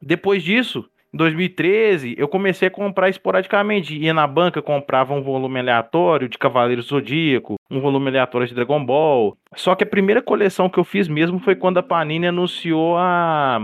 [0.02, 3.98] Depois disso, em 2013, eu comecei a comprar esporadicamente.
[3.98, 8.86] Ia na banca, comprava um volume aleatório de Cavaleiro Zodíaco, um volume aleatório de Dragon
[8.86, 9.36] Ball.
[9.56, 13.60] Só que a primeira coleção que eu fiz mesmo foi quando a Panini anunciou a,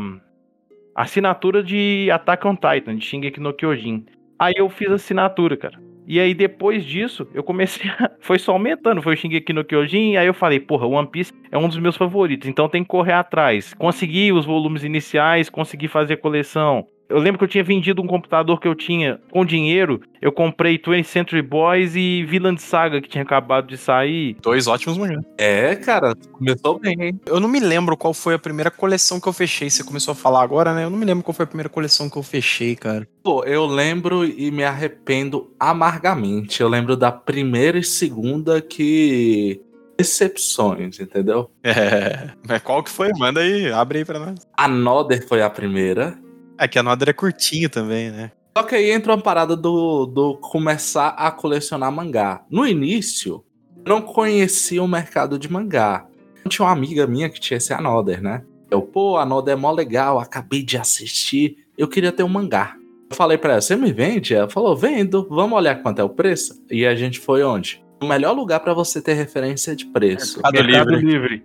[0.96, 4.06] assinatura de Attack on Titan, de Shingeki no Kyojin.
[4.40, 5.80] Aí eu fiz a assinatura, cara.
[6.08, 8.12] E aí, depois disso, eu comecei a...
[8.22, 9.02] Foi só aumentando.
[9.02, 10.18] Foi o Shingeki no Kyojin.
[10.18, 12.48] Aí eu falei, porra, One Piece é um dos meus favoritos.
[12.48, 13.74] Então tem que correr atrás.
[13.74, 16.88] Consegui os volumes iniciais, consegui fazer a coleção.
[17.08, 20.02] Eu lembro que eu tinha vendido um computador que eu tinha com dinheiro.
[20.22, 24.36] Eu comprei 20 Century Boys e Villain Saga, que tinha acabado de sair.
[24.42, 25.24] Dois ótimos manhãs.
[25.38, 27.20] É, cara, começou bem, hein?
[27.26, 29.70] Eu não me lembro qual foi a primeira coleção que eu fechei.
[29.70, 30.86] Você começou a falar agora, né?
[30.86, 33.08] Eu não me lembro qual foi a primeira coleção que eu fechei, cara.
[33.24, 36.62] Pô, eu lembro e me arrependo amargamente.
[36.62, 39.62] Eu lembro da primeira e segunda que
[39.98, 41.50] decepções, entendeu?
[41.64, 43.10] É, mas qual que foi?
[43.18, 44.40] Manda aí, abre aí pra nós.
[44.56, 46.18] A Nodder foi a primeira.
[46.58, 48.32] É que a Nodder é curtinho também, né?
[48.58, 52.42] Só que aí entra uma parada do, do começar a colecionar mangá.
[52.50, 53.44] No início,
[53.86, 56.08] eu não conhecia o mercado de mangá.
[56.48, 58.44] Tinha uma amiga minha que tinha esse Another, né?
[58.72, 62.76] Eu, pô, Another é mó legal, acabei de assistir, eu queria ter um mangá.
[63.10, 64.34] Eu falei pra ela, você me vende?
[64.34, 66.64] Ela falou, vendo, vamos olhar quanto é o preço?
[66.72, 67.84] E a gente foi onde?
[68.02, 70.42] O melhor lugar para você ter referência de preço.
[70.42, 71.44] Mercado, Mercado Livre.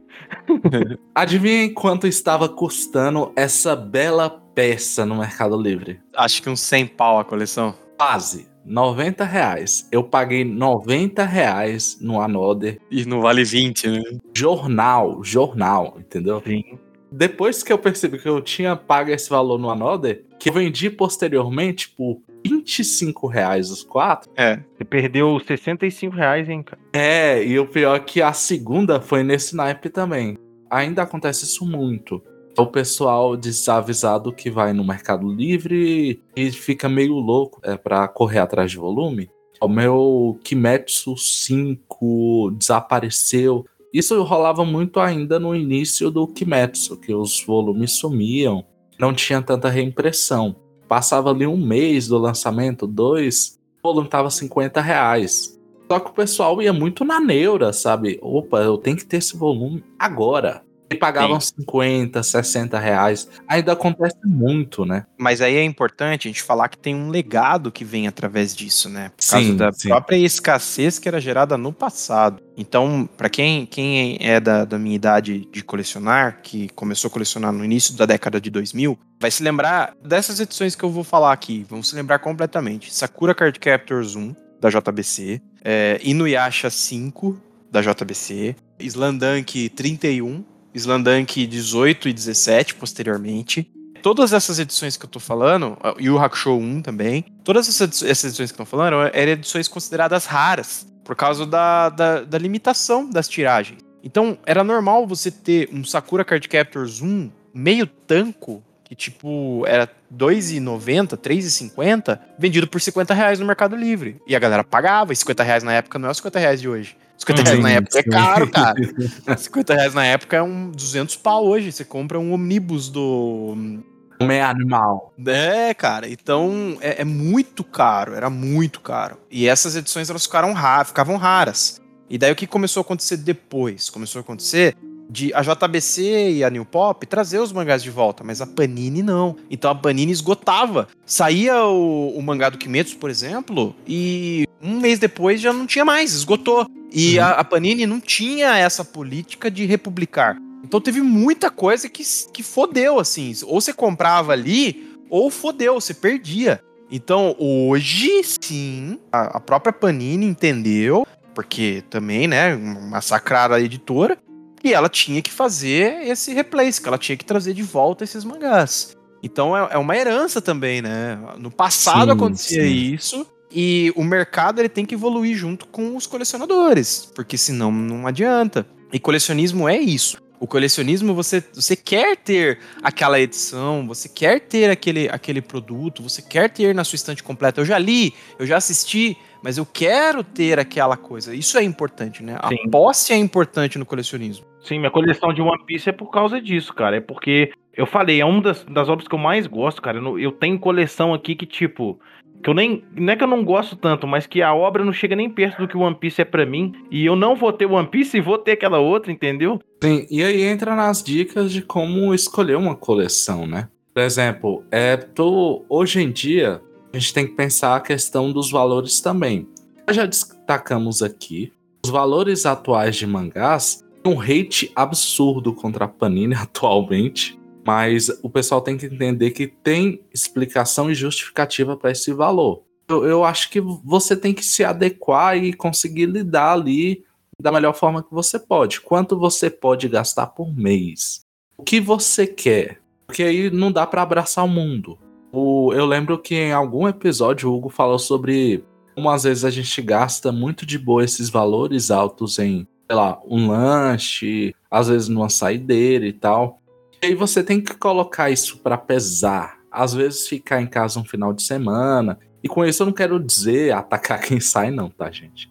[0.53, 0.99] Livre.
[1.15, 6.01] Adivinhem quanto estava custando essa bela peça no Mercado Livre?
[6.15, 7.75] Acho que uns 100 pau a coleção.
[7.97, 8.47] Quase.
[8.63, 9.89] 90 reais.
[9.91, 12.79] Eu paguei 90 reais no Another.
[12.91, 14.03] E não vale 20, né?
[14.37, 16.43] Jornal, jornal, entendeu?
[16.47, 16.79] Sim.
[17.11, 20.91] Depois que eu percebi que eu tinha pago esse valor no Another, que eu vendi
[20.91, 24.31] posteriormente por 25 reais os quatro.
[24.37, 24.61] É.
[24.77, 26.83] Você perdeu 65 reais, hein, cara?
[26.93, 30.37] É, e o pior é que a segunda foi nesse naipe também.
[30.71, 32.23] Ainda acontece isso muito
[32.61, 38.39] o pessoal desavisado que vai no Mercado Livre e fica meio louco é, para correr
[38.39, 39.31] atrás de volume.
[39.61, 43.67] O meu Kimetsu 5 desapareceu.
[43.93, 48.65] Isso rolava muito ainda no início do Kimetsu, que os volumes sumiam,
[48.99, 50.57] não tinha tanta reimpressão.
[50.89, 55.59] Passava ali um mês do lançamento, dois, o volume tava 50 reais.
[55.91, 58.19] Só que o pessoal ia muito na neura, sabe?
[58.23, 61.55] Opa, eu tenho que ter esse volume agora e pagavam Sim.
[61.61, 63.29] 50, 60 reais.
[63.47, 65.07] Ainda acontece muito, né?
[65.17, 68.89] Mas aí é importante a gente falar que tem um legado que vem através disso,
[68.89, 69.11] né?
[69.17, 69.89] Por causa sim, da sim.
[69.89, 72.43] própria escassez que era gerada no passado.
[72.57, 77.53] Então, para quem, quem é da, da minha idade de colecionar, que começou a colecionar
[77.53, 81.33] no início da década de 2000, vai se lembrar dessas edições que eu vou falar
[81.33, 81.65] aqui.
[81.71, 82.93] Vamos se lembrar completamente.
[82.93, 85.41] Sakura Card Captors 1, da JBC.
[85.63, 88.57] É, Inuyasha 5, da JBC.
[88.81, 93.71] Slandank 31, Slandank 18 e 17 posteriormente.
[94.03, 98.51] Todas essas edições que eu tô falando, e o Hakusho 1 também, todas essas edições
[98.51, 103.81] que tô falando eram edições consideradas raras, por causa da, da, da limitação das tiragens.
[104.03, 109.89] Então, era normal você ter um Sakura Card Captors 1 meio tanco, que tipo, era
[110.13, 114.21] 2,90, 3,50, vendido por 50 reais no Mercado Livre.
[114.27, 116.69] E a galera pagava, e 50 reais na época não é os 50 reais de
[116.69, 116.97] hoje.
[117.17, 118.75] 50 reais na época é caro, cara.
[119.39, 121.71] 50 reais na época é um 200 pau hoje.
[121.71, 123.81] Você compra um ônibus do.
[124.21, 125.15] Homem animal.
[125.25, 126.09] É, cara.
[126.09, 128.15] Então é, é, muito caro.
[128.15, 129.19] Era muito caro.
[129.31, 131.81] E essas edições elas ficaram raras, ficavam raras.
[132.09, 133.89] E daí o que começou a acontecer depois?
[133.89, 134.77] Começou a acontecer
[135.11, 139.03] de a JBC e a New Pop trazer os mangás de volta, mas a Panini
[139.03, 139.37] não.
[139.51, 140.89] Então a Panini esgotava.
[141.05, 145.85] Saía o, o mangá do Kimetsu, por exemplo, e um mês depois já não tinha
[145.85, 146.67] mais, esgotou.
[146.93, 147.25] E uhum.
[147.25, 150.37] a, a, Panini não tinha essa política de republicar.
[150.63, 153.33] Então teve muita coisa que, que fodeu, assim.
[153.45, 156.61] Ou você comprava ali, ou fodeu, você perdia.
[156.93, 164.19] Então, hoje sim, a, a própria Panini entendeu porque também, né, massacraram a editora,
[164.63, 168.25] e ela tinha que fazer esse replace, que ela tinha que trazer de volta esses
[168.25, 168.97] mangás.
[169.23, 171.19] Então é, é uma herança também, né?
[171.39, 172.95] No passado sim, acontecia sim.
[172.95, 178.07] isso, e o mercado ele tem que evoluir junto com os colecionadores, porque senão não
[178.07, 178.67] adianta.
[178.93, 180.19] E colecionismo é isso.
[180.39, 186.23] O colecionismo, você, você quer ter aquela edição, você quer ter aquele, aquele produto, você
[186.23, 187.61] quer ter na sua estante completa.
[187.61, 191.35] Eu já li, eu já assisti, mas eu quero ter aquela coisa.
[191.35, 192.39] Isso é importante, né?
[192.49, 192.57] Sim.
[192.67, 194.45] A posse é importante no colecionismo.
[194.61, 196.97] Sim, minha coleção de One Piece é por causa disso, cara.
[196.97, 199.99] É porque eu falei, é uma das, das obras que eu mais gosto, cara.
[199.99, 201.99] Eu, eu tenho coleção aqui que, tipo,
[202.43, 202.85] que eu nem.
[202.95, 205.63] Não é que eu não gosto tanto, mas que a obra não chega nem perto
[205.63, 206.73] do que o One Piece é para mim.
[206.91, 209.61] E eu não vou ter One Piece e vou ter aquela outra, entendeu?
[209.83, 213.69] Sim, e aí entra nas dicas de como escolher uma coleção, né?
[213.93, 216.61] Por exemplo, é, tô, hoje em dia,
[216.93, 219.47] a gente tem que pensar a questão dos valores também.
[219.87, 221.53] Nós já destacamos aqui
[221.85, 228.61] os valores atuais de mangás um hate absurdo contra a Panini atualmente, mas o pessoal
[228.61, 232.63] tem que entender que tem explicação e justificativa para esse valor.
[232.89, 237.05] Eu, eu, acho que você tem que se adequar e conseguir lidar ali
[237.41, 238.81] da melhor forma que você pode.
[238.81, 241.25] Quanto você pode gastar por mês?
[241.57, 242.81] O que você quer?
[243.07, 244.99] Porque aí não dá para abraçar o mundo.
[245.33, 248.65] O, eu lembro que em algum episódio o Hugo falou sobre
[248.95, 253.21] como às vezes a gente gasta muito de boa esses valores altos em, sei lá,
[253.25, 256.61] um lanche, às vezes numa saideira e tal.
[257.03, 259.59] E aí você tem que colocar isso para pesar.
[259.71, 262.19] Às vezes ficar em casa um final de semana.
[262.43, 265.51] E com isso eu não quero dizer atacar quem sai, não, tá, gente?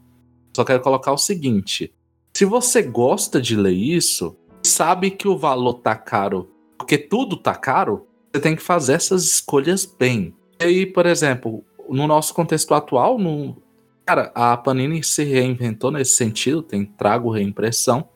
[0.55, 1.93] Só quero colocar o seguinte:
[2.35, 7.55] se você gosta de ler isso, sabe que o valor tá caro, porque tudo tá
[7.55, 10.33] caro, você tem que fazer essas escolhas bem.
[10.59, 13.57] E aí, por exemplo, no nosso contexto atual, no,
[14.05, 18.07] cara, a Panini se reinventou nesse sentido, tem trago reimpressão,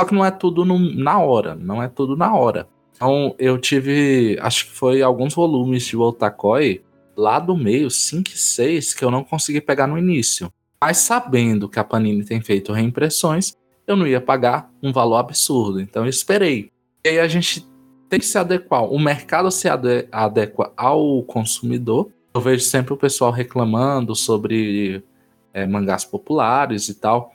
[0.00, 2.68] só que não é tudo no, na hora, não é tudo na hora.
[2.94, 6.82] Então eu tive, acho que foi alguns volumes de Otakoi
[7.16, 10.52] lá do meio, 5 e 6, que eu não consegui pegar no início.
[10.80, 13.52] Mas sabendo que a Panini tem feito reimpressões,
[13.86, 16.70] eu não ia pagar um valor absurdo, então eu esperei.
[17.04, 17.66] E aí a gente
[18.12, 18.84] tem que se adequar.
[18.84, 22.10] O mercado se ade adequa ao consumidor.
[22.34, 25.02] Eu vejo sempre o pessoal reclamando sobre
[25.54, 27.32] é, mangás populares e tal.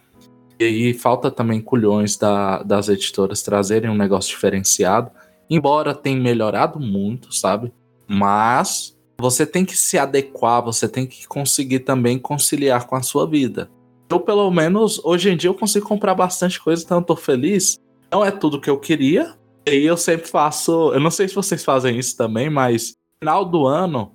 [0.60, 5.10] E aí falta também culhões da, das editoras trazerem um negócio diferenciado.
[5.50, 7.74] Embora tenha melhorado muito, sabe?
[8.08, 13.28] Mas você tem que se adequar, você tem que conseguir também conciliar com a sua
[13.28, 13.68] vida.
[14.12, 17.80] Eu, pelo menos, hoje em dia eu consigo comprar bastante coisa, então eu tô feliz.
[18.12, 19.36] Não é tudo que eu queria,
[19.76, 20.94] e eu sempre faço.
[20.94, 24.12] Eu não sei se vocês fazem isso também, mas final do ano,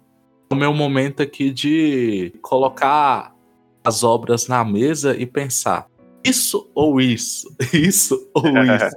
[0.51, 3.35] o meu momento aqui de colocar
[3.85, 5.87] as obras na mesa e pensar:
[6.25, 7.55] isso ou isso?
[7.73, 8.97] Isso ou isso?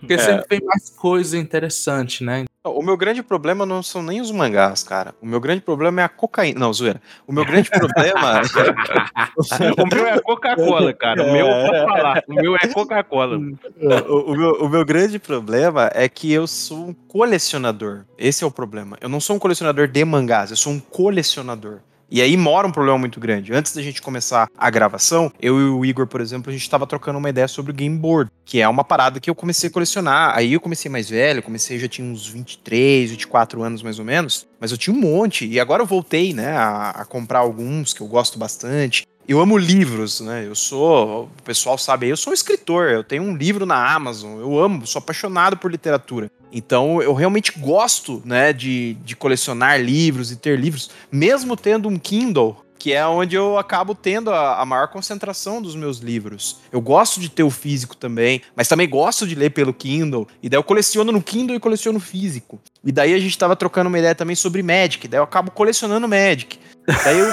[0.00, 0.18] Porque é.
[0.18, 2.44] sempre tem mais coisa interessante, né?
[2.66, 5.14] O meu grande problema não são nem os mangás, cara.
[5.20, 6.60] O meu grande problema é a cocaína.
[6.60, 6.98] Não, zoeira.
[7.26, 8.40] O meu grande problema.
[9.76, 11.22] o meu é Coca-Cola, cara.
[11.22, 12.22] O meu, pode falar.
[12.26, 13.36] O meu é Coca-Cola.
[13.36, 18.06] O, o, meu, o meu grande problema é que eu sou um colecionador.
[18.16, 18.96] Esse é o problema.
[18.98, 21.80] Eu não sou um colecionador de mangás, eu sou um colecionador.
[22.10, 23.52] E aí mora um problema muito grande.
[23.52, 26.86] Antes da gente começar a gravação, eu e o Igor, por exemplo, a gente estava
[26.86, 29.72] trocando uma ideia sobre o game board, que é uma parada que eu comecei a
[29.72, 30.36] colecionar.
[30.36, 34.46] Aí eu comecei mais velho, comecei já tinha uns 23, 24 anos mais ou menos,
[34.60, 35.46] mas eu tinha um monte.
[35.46, 39.04] E agora eu voltei, né, a, a comprar alguns que eu gosto bastante.
[39.26, 40.46] Eu amo livros, né?
[40.46, 44.38] Eu sou, o pessoal sabe, eu sou um escritor, eu tenho um livro na Amazon,
[44.38, 46.30] eu amo, sou apaixonado por literatura.
[46.52, 51.98] Então eu realmente gosto, né, de, de colecionar livros e ter livros, mesmo tendo um
[51.98, 56.58] Kindle que é onde eu acabo tendo a, a, maior concentração dos meus livros.
[56.70, 60.28] Eu gosto de ter o físico também, mas também gosto de ler pelo Kindle.
[60.42, 62.60] E daí eu coleciono no Kindle e coleciono físico.
[62.84, 66.06] E daí a gente tava trocando uma ideia também sobre Magic, daí eu acabo colecionando
[66.06, 66.58] Magic.
[66.86, 67.32] Daí eu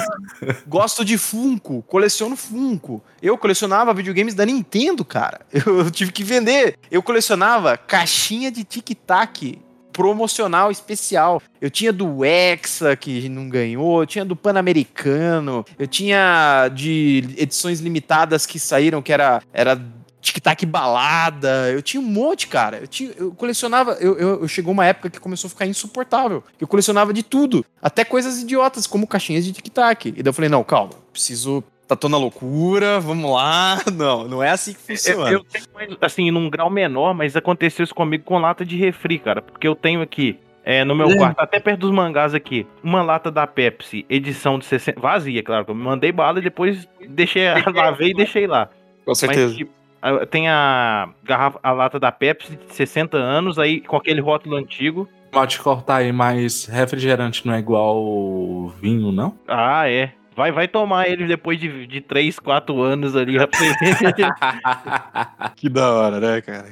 [0.67, 3.03] gosto de Funko, coleciono Funko.
[3.21, 5.41] Eu colecionava videogames da Nintendo, cara.
[5.53, 6.77] Eu tive que vender.
[6.89, 9.59] Eu colecionava caixinha de tic-tac
[9.91, 11.41] promocional especial.
[11.59, 17.79] Eu tinha do Hexa, que não ganhou, eu tinha do Pan-Americano, eu tinha de edições
[17.81, 19.79] limitadas que saíram, que era, era
[20.21, 22.77] tic-tac balada, eu tinha um monte, cara.
[22.77, 23.93] Eu, tinha, eu colecionava.
[23.93, 26.43] Eu, eu, eu, chegou uma época que começou a ficar insuportável.
[26.59, 30.09] Eu colecionava de tudo, até coisas idiotas, como caixinhas de tic-tac.
[30.09, 33.77] E daí eu falei: não, calma, preciso tá tô na loucura, vamos lá.
[33.93, 35.29] Não, não é assim que funciona.
[35.29, 39.19] Eu, eu tenho, assim, num grau menor, mas aconteceu isso comigo com lata de refri,
[39.19, 39.41] cara.
[39.41, 43.29] Porque eu tenho aqui, é, no meu quarto, até perto dos mangás aqui, uma lata
[43.29, 45.01] da Pepsi, edição de 60.
[45.01, 45.65] Vazia, claro.
[45.67, 47.43] Eu mandei bala e depois deixei,
[47.75, 48.69] lavei e deixei lá.
[49.03, 49.47] Com certeza.
[49.47, 49.80] Mas, tipo,
[50.29, 55.07] tem a garrafa, a lata da Pepsi de 60 anos, aí com aquele rótulo antigo.
[55.31, 59.37] Pode cortar aí, mas refrigerante não é igual vinho, não?
[59.47, 60.11] Ah, é.
[60.35, 63.35] Vai, vai tomar ele depois de, de 3, 4 anos ali.
[65.55, 66.67] que da hora, né, cara?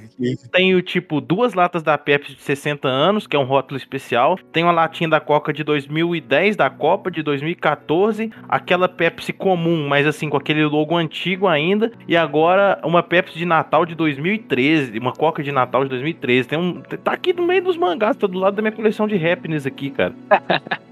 [0.51, 4.39] Tenho, tipo, duas latas da Pepsi de 60 anos, que é um rótulo especial.
[4.51, 8.31] Tem uma latinha da Coca de 2010, da Copa de 2014.
[8.47, 11.91] Aquela Pepsi comum, mas assim, com aquele logo antigo ainda.
[12.07, 14.97] E agora uma Pepsi de Natal de 2013.
[14.97, 16.47] Uma Coca de Natal de 2013.
[16.47, 19.15] Tem um, tá aqui no meio dos mangás, tá do lado da minha coleção de
[19.15, 20.13] happiness aqui, cara.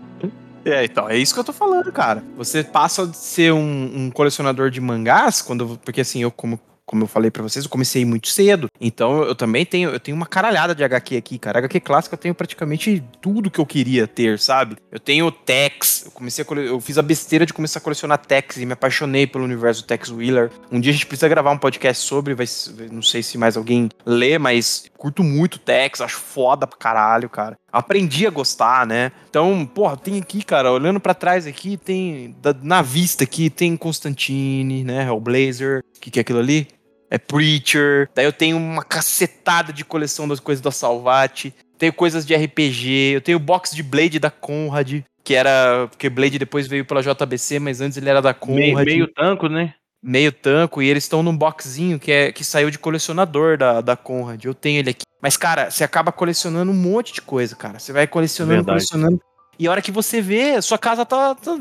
[0.68, 2.22] É, então, é isso que eu tô falando, cara.
[2.36, 5.80] Você passa de ser um, um colecionador de mangás, quando.
[5.84, 8.70] Porque assim, eu, como como eu falei para vocês, eu comecei muito cedo.
[8.80, 11.60] Então eu também tenho, eu tenho uma caralhada de HQ aqui, cara.
[11.60, 14.78] HQ clássica eu tenho praticamente tudo que eu queria ter, sabe?
[14.90, 18.56] Eu tenho Tex, eu comecei a eu fiz a besteira de começar a colecionar Tex
[18.56, 20.50] e me apaixonei pelo universo do Tex Wheeler.
[20.72, 22.48] Um dia a gente precisa gravar um podcast sobre, vai,
[22.90, 27.58] não sei se mais alguém lê, mas curto muito Tex, acho foda pra caralho, cara.
[27.72, 29.12] Aprendi a gostar, né?
[29.30, 34.84] Então, porra, tem aqui, cara, olhando para trás aqui, tem na vista aqui tem Constantine,
[34.84, 36.68] né, Hellblazer, o que que é aquilo ali?
[37.10, 38.10] é Preacher.
[38.14, 41.54] Daí eu tenho uma cacetada de coleção das coisas da Salvati.
[41.78, 43.14] Tenho coisas de RPG.
[43.16, 45.88] Eu tenho o box de Blade da Conrad, que era.
[45.90, 48.58] Porque Blade depois veio pela JBC, mas antes ele era da Conrad.
[48.58, 49.74] Meio, meio tanco, né?
[50.02, 53.96] Meio tanco, e eles estão num boxzinho que, é, que saiu de colecionador da, da
[53.96, 54.44] Conrad.
[54.44, 55.04] Eu tenho ele aqui.
[55.22, 57.80] Mas, cara, você acaba colecionando um monte de coisa, cara.
[57.80, 58.88] Você vai colecionando, Verdade.
[58.88, 59.20] colecionando.
[59.60, 61.58] E a hora que você vê, sua casa tá, tá,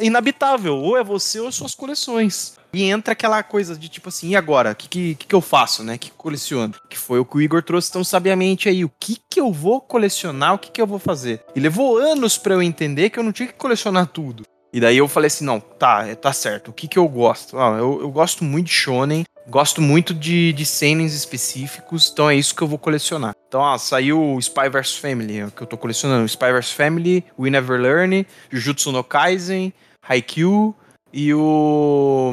[0.00, 0.76] inabitável.
[0.76, 2.58] Ou é você ou é suas coleções.
[2.72, 4.72] E entra aquela coisa de tipo assim, e agora?
[4.72, 5.96] O que, que, que, eu faço, né?
[5.96, 6.74] que coleciono?
[6.88, 8.84] Que foi o que o Igor trouxe tão sabiamente aí.
[8.84, 10.54] O que, que eu vou colecionar?
[10.54, 11.42] O que, que eu vou fazer?
[11.56, 14.44] E levou anos para eu entender que eu não tinha que colecionar tudo.
[14.72, 16.68] E daí eu falei assim, não, tá, é, tá certo.
[16.68, 17.58] O que que eu gosto?
[17.58, 22.36] Ah, eu, eu gosto muito de shonen, gosto muito de, de cenas específicos, então é
[22.36, 23.34] isso que eu vou colecionar.
[23.48, 26.24] Então, ó, saiu o Spy vs Family, é que eu tô colecionando.
[26.28, 29.72] Spy vs Family, We Never Learn, Jujutsu no Kaisen,
[30.08, 30.74] Haikyuu
[31.12, 32.32] e o...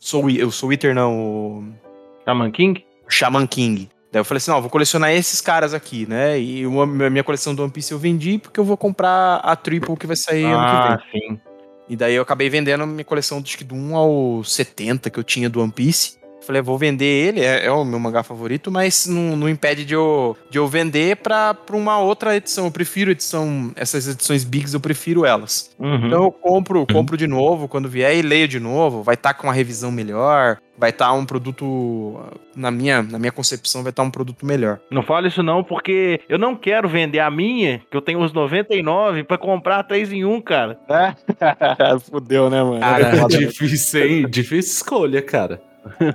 [0.00, 1.64] Sou, eu sou Wither, não, o...
[2.24, 2.84] Shaman King?
[3.08, 3.88] Shaman King.
[4.12, 6.38] Daí eu falei assim, não, vou colecionar esses caras aqui, né?
[6.38, 9.96] E uma, minha coleção do One Piece eu vendi porque eu vou comprar a Triple
[9.96, 11.30] que vai sair ah, ano que vem.
[11.32, 11.53] Ah, sim.
[11.88, 15.24] E daí eu acabei vendendo minha coleção acho que do 1 ao 70 que eu
[15.24, 16.18] tinha do One Piece.
[16.44, 19.94] Falei, vou vender ele, é, é, o meu mangá favorito, mas não, não impede de
[19.94, 22.66] eu, de eu vender pra, pra uma outra edição.
[22.66, 25.74] Eu prefiro edição, essas edições bigs, eu prefiro elas.
[25.78, 26.06] Uhum.
[26.06, 26.86] Então eu compro, uhum.
[26.86, 29.02] compro de novo quando vier e leio de novo.
[29.02, 32.20] Vai estar tá com uma revisão melhor, vai estar tá um produto,
[32.54, 34.80] na minha, na minha concepção, vai estar tá um produto melhor.
[34.90, 38.32] Não fala isso não, porque eu não quero vender a minha, que eu tenho os
[38.32, 40.78] 99, para comprar 3 em 1, cara.
[40.88, 41.14] É?
[42.10, 42.80] Fudeu, né, mano?
[42.80, 44.26] Cara, é difícil, hein?
[44.28, 45.60] Difícil escolha, cara.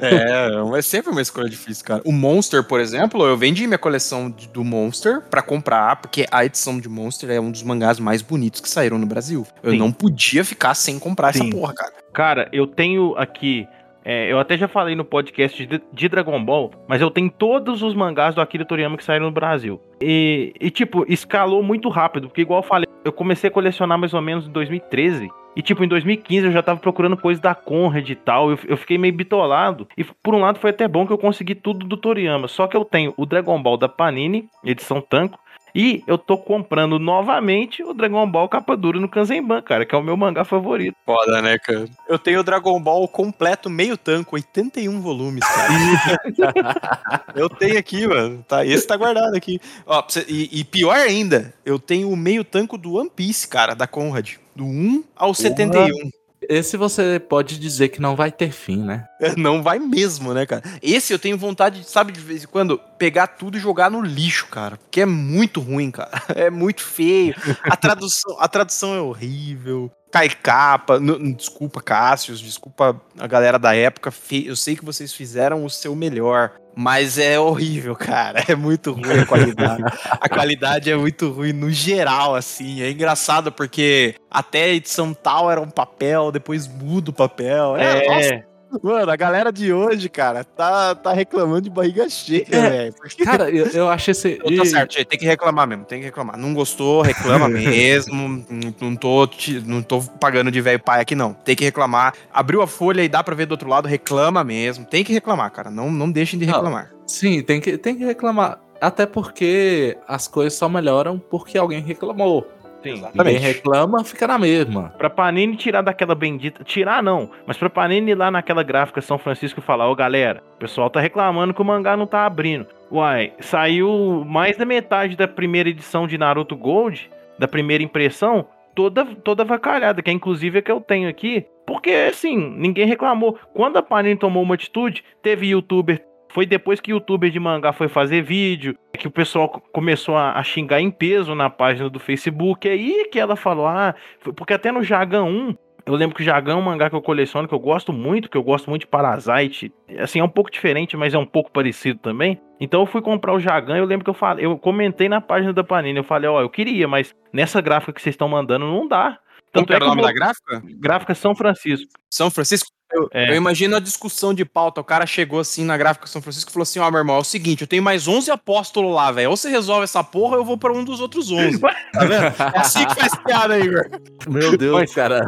[0.02, 2.02] É, é sempre uma escolha difícil, cara.
[2.06, 6.80] O Monster, por exemplo, eu vendi minha coleção do Monster para comprar, porque a edição
[6.80, 9.46] de Monster é um dos mangás mais bonitos que saíram no Brasil.
[9.64, 9.78] Eu Sim.
[9.78, 11.42] não podia ficar sem comprar Sim.
[11.42, 11.94] essa porra, cara.
[12.14, 13.68] Cara, eu tenho aqui
[14.04, 17.84] é, eu até já falei no podcast de, de, Dragon Ball, mas eu tenho todos
[17.84, 19.80] os mangás do Akira Toriyama que saíram no Brasil.
[20.02, 24.14] E, e, tipo, escalou muito rápido, porque igual eu falei, eu comecei a colecionar mais
[24.14, 25.30] ou menos em 2013.
[25.56, 28.52] E, tipo, em 2015 eu já tava procurando coisas da Conrad e tal.
[28.52, 29.88] Eu, eu fiquei meio bitolado.
[29.98, 32.48] E, por um lado, foi até bom que eu consegui tudo do Toriyama.
[32.48, 35.40] Só que eu tenho o Dragon Ball da Panini, edição Tanco.
[35.74, 39.98] E eu tô comprando novamente o Dragon Ball capa dura no Kanzenban, cara, que é
[39.98, 40.96] o meu mangá favorito.
[41.06, 41.86] Foda, né, cara?
[42.08, 47.24] Eu tenho o Dragon Ball completo, meio tanco, 81 volumes, cara.
[47.36, 48.44] eu tenho aqui, mano.
[48.48, 49.60] Tá, esse tá guardado aqui.
[49.86, 53.88] Ó, e, e, pior ainda, eu tenho o meio tanco do One Piece, cara, da
[53.88, 54.36] Conrad.
[54.56, 55.36] Do 1 ao Porra.
[55.36, 56.19] 71.
[56.50, 59.06] Esse você pode dizer que não vai ter fim, né?
[59.38, 60.64] Não vai mesmo, né, cara?
[60.82, 64.48] Esse eu tenho vontade, sabe, de vez em quando, pegar tudo e jogar no lixo,
[64.48, 64.78] cara.
[64.78, 66.10] Porque é muito ruim, cara.
[66.40, 67.36] É muito feio.
[67.64, 69.92] A tradução, a tradução é horrível.
[70.12, 70.98] Cai capa.
[70.98, 72.40] N- desculpa, Cássius.
[72.40, 74.12] Desculpa a galera da época.
[74.46, 76.52] Eu sei que vocês fizeram o seu melhor.
[76.76, 78.44] Mas é horrível, cara.
[78.48, 79.84] É muito ruim a qualidade.
[80.10, 82.82] a qualidade é muito ruim no geral, assim.
[82.82, 87.76] É engraçado porque até a edição tal era um papel, depois muda o papel.
[87.76, 88.46] É, nossa,
[88.84, 92.94] Mano, a galera de hoje, cara, tá, tá reclamando de barriga cheia, É, velho.
[92.94, 94.36] Porque- Cara, eu, eu acho esse.
[94.36, 96.38] Tá certo, tem que reclamar mesmo, tem que reclamar.
[96.38, 98.44] Não gostou, reclama mesmo.
[98.50, 101.34] não, não tô, te- não tô pagando de velho pai aqui, não.
[101.34, 102.14] Tem que reclamar.
[102.32, 104.86] Abriu a folha e dá pra ver do outro lado, reclama mesmo.
[104.86, 105.72] Tem que reclamar, cara.
[105.72, 106.54] Não, não deixem de Não.
[106.54, 106.92] reclamar.
[107.08, 108.60] Sim, tem que, tem que reclamar.
[108.80, 112.48] Até porque as coisas só melhoram porque alguém reclamou.
[112.82, 113.04] Sim.
[113.14, 114.94] Ninguém reclama, fica na mesma.
[114.98, 116.64] Pra Panini tirar daquela bendita.
[116.64, 120.42] Tirar não, mas pra Panini ir lá naquela gráfica São Francisco e falar: Ô galera,
[120.56, 122.68] o pessoal tá reclamando que o mangá não tá abrindo.
[122.92, 129.06] Uai, saiu mais da metade da primeira edição de Naruto Gold, da primeira impressão, toda,
[129.06, 131.46] toda vacalhada, que é inclusive a que eu tenho aqui.
[131.68, 133.38] Porque, assim, ninguém reclamou.
[133.54, 136.04] Quando a Panini tomou uma atitude, teve youtuber.
[136.32, 140.34] Foi depois que youtuber de mangá foi fazer vídeo, que o pessoal co- começou a,
[140.34, 142.68] a xingar em peso na página do Facebook.
[142.68, 143.96] É aí que ela falou: ah,
[144.36, 145.56] porque até no Jagan 1,
[145.88, 148.30] eu lembro que o Jagan é um mangá que eu coleciono, que eu gosto muito,
[148.30, 149.74] que eu gosto muito de Parasite.
[149.98, 152.40] Assim, é um pouco diferente, mas é um pouco parecido também.
[152.60, 155.52] Então eu fui comprar o Jagan, eu lembro que eu falei, eu comentei na página
[155.52, 158.88] da Panini, eu falei, ó, eu queria, mas nessa gráfica que vocês estão mandando não
[158.88, 159.18] dá.
[159.52, 160.62] Como Tanto é era o eu nome vou- da gráfica?
[160.80, 161.90] gráfica São Francisco.
[162.14, 162.70] São Francisco?
[162.92, 163.32] Eu, É.
[163.32, 164.82] eu imagino a discussão de pauta.
[164.82, 167.20] O cara chegou assim na gráfica São Francisco e falou assim: Ó, meu irmão, é
[167.20, 169.30] o seguinte, eu tenho mais 11 apóstolos lá, velho.
[169.30, 171.60] Ou você resolve essa porra, ou eu vou pra um dos outros 11.
[171.94, 172.24] tá vendo?
[172.56, 173.92] É assim que faz piada aí, velho.
[174.28, 175.26] Meu Deus, cara.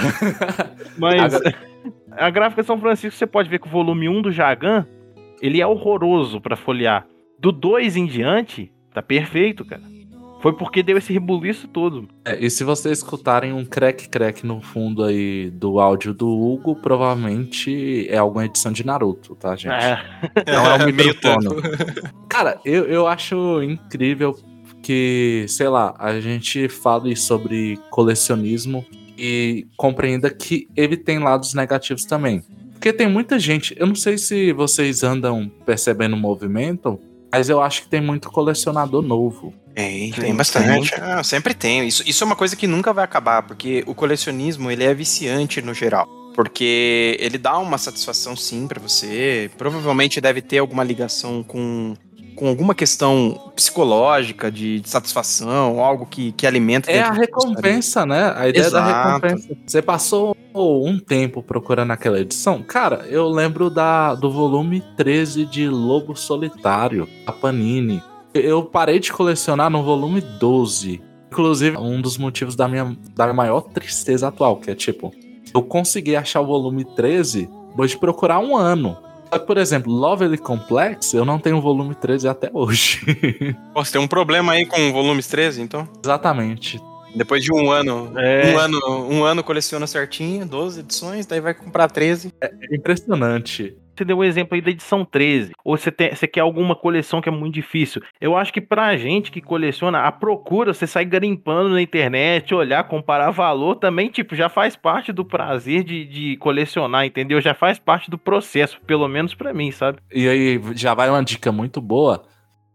[0.97, 1.33] Mas
[2.11, 4.85] a gráfica São Francisco, você pode ver que o volume 1 do Jagan,
[5.41, 7.05] ele é horroroso pra folhear.
[7.39, 9.81] Do 2 em diante, tá perfeito, cara.
[10.41, 12.07] Foi porque deu esse rebuliço todo.
[12.25, 18.07] É, e se vocês escutarem um crack-crack no fundo aí do áudio do Hugo, provavelmente
[18.09, 19.73] é alguma edição de Naruto, tá, gente?
[19.73, 20.03] É.
[20.47, 21.61] Não é o meio microfone.
[22.27, 24.35] Cara, eu, eu acho incrível
[24.81, 28.83] que, sei lá, a gente fale sobre colecionismo
[29.17, 32.43] e compreenda que ele tem lados negativos também.
[32.71, 36.99] Porque tem muita gente, eu não sei se vocês andam percebendo o movimento,
[37.31, 39.53] mas eu acho que tem muito colecionador novo.
[39.73, 40.93] Tem, Tem tem bastante.
[40.95, 41.87] Ah, sempre tem.
[41.87, 45.61] Isso, isso é uma coisa que nunca vai acabar, porque o colecionismo ele é viciante
[45.61, 46.07] no geral.
[46.33, 49.49] Porque ele dá uma satisfação sim pra você.
[49.57, 51.93] Provavelmente deve ter alguma ligação com,
[52.41, 56.89] com alguma questão psicológica de, de satisfação, algo que, que alimenta.
[56.89, 58.33] É a recompensa, né?
[58.35, 59.07] A ideia da Exato.
[59.27, 59.57] recompensa.
[59.63, 62.63] Você passou um tempo procurando aquela edição?
[62.63, 68.01] Cara, eu lembro da, do volume 13 de Lobo Solitário, a Panini.
[68.33, 70.99] Eu parei de colecionar no volume 12.
[71.31, 75.13] Inclusive, um dos motivos da minha, da minha maior tristeza atual, que é tipo,
[75.53, 78.97] eu consegui achar o volume 13 depois de procurar um ano.
[79.31, 82.99] Só que, Por exemplo, Lovely Complex, eu não tenho o volume 13 até hoje.
[83.73, 85.87] Você tem um problema aí com o volumes 13, então?
[86.03, 86.81] Exatamente.
[87.15, 88.11] Depois de um ano.
[88.17, 88.53] É.
[88.53, 88.79] Um ano,
[89.09, 92.33] um ano coleciona certinho, 12 edições, daí vai comprar 13.
[92.41, 93.75] É impressionante.
[94.01, 95.51] Você deu o exemplo aí da edição 13.
[95.63, 98.01] Ou você, tem, você quer alguma coleção que é muito difícil.
[98.19, 102.83] Eu acho que pra gente que coleciona, a procura, você sai garimpando na internet, olhar,
[102.85, 107.39] comparar valor, também, tipo, já faz parte do prazer de, de colecionar, entendeu?
[107.39, 109.99] Já faz parte do processo, pelo menos pra mim, sabe?
[110.11, 112.23] E aí já vai uma dica muito boa.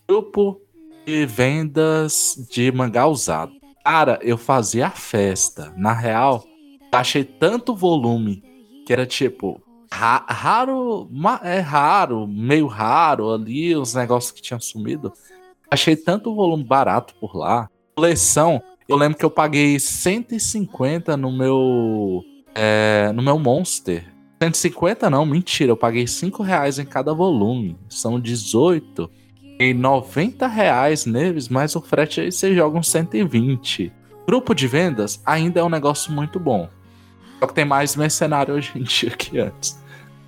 [0.08, 0.60] Grupo
[1.04, 3.50] de vendas de mangá usado.
[3.84, 5.74] Cara, eu fazia a festa.
[5.76, 6.44] Na real,
[6.92, 8.44] achei tanto volume
[8.86, 11.08] que era tipo ra- raro,
[11.42, 15.12] é raro, meio raro ali, os negócios que tinham sumido.
[15.70, 17.68] Achei tanto volume barato por lá.
[17.96, 22.22] Coleção, eu lembro que eu paguei 150 no meu
[22.54, 24.12] é, no meu Monster.
[24.42, 27.76] 150 não, mentira, eu paguei 5 reais em cada volume.
[27.88, 29.10] São 18.
[29.58, 33.90] E 90 reais neles, mais o frete aí você joga uns 120.
[34.26, 36.68] Grupo de vendas ainda é um negócio muito bom.
[37.38, 39.78] Só que tem mais mercenário hoje em dia que antes.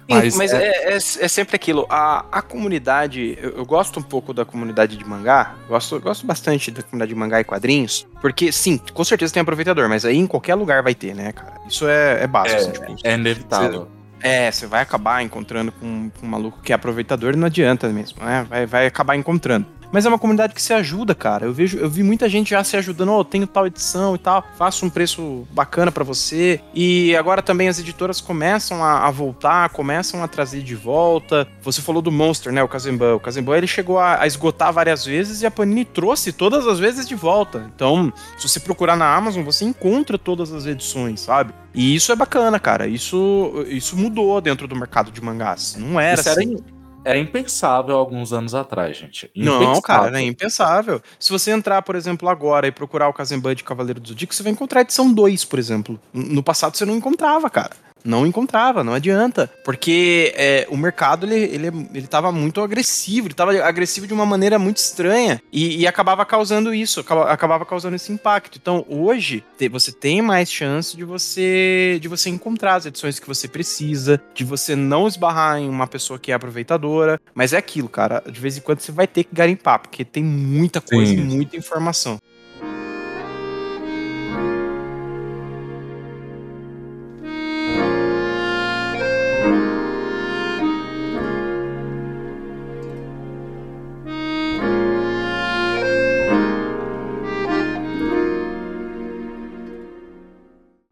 [0.09, 1.87] Mas, Mas, é, é, é sempre aquilo.
[1.91, 3.37] A, a comunidade.
[3.41, 5.55] Eu, eu gosto um pouco da comunidade de mangá.
[5.69, 8.07] Gosto, gosto bastante da comunidade de mangá e quadrinhos.
[8.21, 11.61] Porque, sim, com certeza tem aproveitador, mas aí em qualquer lugar vai ter, né, cara?
[11.69, 12.59] Isso é, é básico.
[12.59, 13.89] assim, tipo, é inevitável.
[14.21, 17.89] É, você vai acabar encontrando com, com um maluco que é aproveitador e não adianta
[17.89, 18.47] mesmo, né?
[18.49, 19.67] Vai, vai acabar encontrando.
[19.93, 21.47] Mas é uma comunidade que se ajuda, cara.
[21.47, 24.45] Eu vejo, eu vi muita gente já se ajudando, oh, tenho tal edição e tal,
[24.57, 26.61] faço um preço bacana para você.
[26.75, 31.47] E agora também as editoras começam a, a, voltar, começam a trazer de volta.
[31.63, 33.15] Você falou do Monster, né, o Kazemban.
[33.15, 36.79] O Kazemban ele chegou a, a esgotar várias vezes e a Panini trouxe todas as
[36.79, 37.71] vezes de volta.
[37.75, 41.53] Então, se você procurar na Amazon, você encontra todas as edições, sabe?
[41.75, 42.87] E isso é bacana, cara.
[42.87, 45.77] Isso, isso mudou dentro do mercado de mangás.
[45.79, 46.55] Não era isso assim.
[46.55, 49.31] Era era impensável alguns anos atrás, gente.
[49.35, 49.69] Impensável.
[49.69, 51.03] Não, cara, é impensável.
[51.19, 54.43] Se você entrar, por exemplo, agora e procurar o Kazemban de Cavaleiro do Zodíaco, você
[54.43, 55.99] vai encontrar a edição 2, por exemplo.
[56.13, 59.51] No passado você não encontrava, cara não encontrava, não adianta.
[59.63, 64.25] Porque é, o mercado, ele, ele, ele tava muito agressivo, ele tava agressivo de uma
[64.25, 68.59] maneira muito estranha e, e acabava causando isso, acabava, acabava, causando esse impacto.
[68.61, 73.27] Então, hoje, te, você tem mais chance de você, de você encontrar as edições que
[73.27, 77.89] você precisa, de você não esbarrar em uma pessoa que é aproveitadora, mas é aquilo,
[77.89, 81.19] cara, de vez em quando você vai ter que garimpar, porque tem muita coisa Sim.
[81.19, 82.19] e muita informação.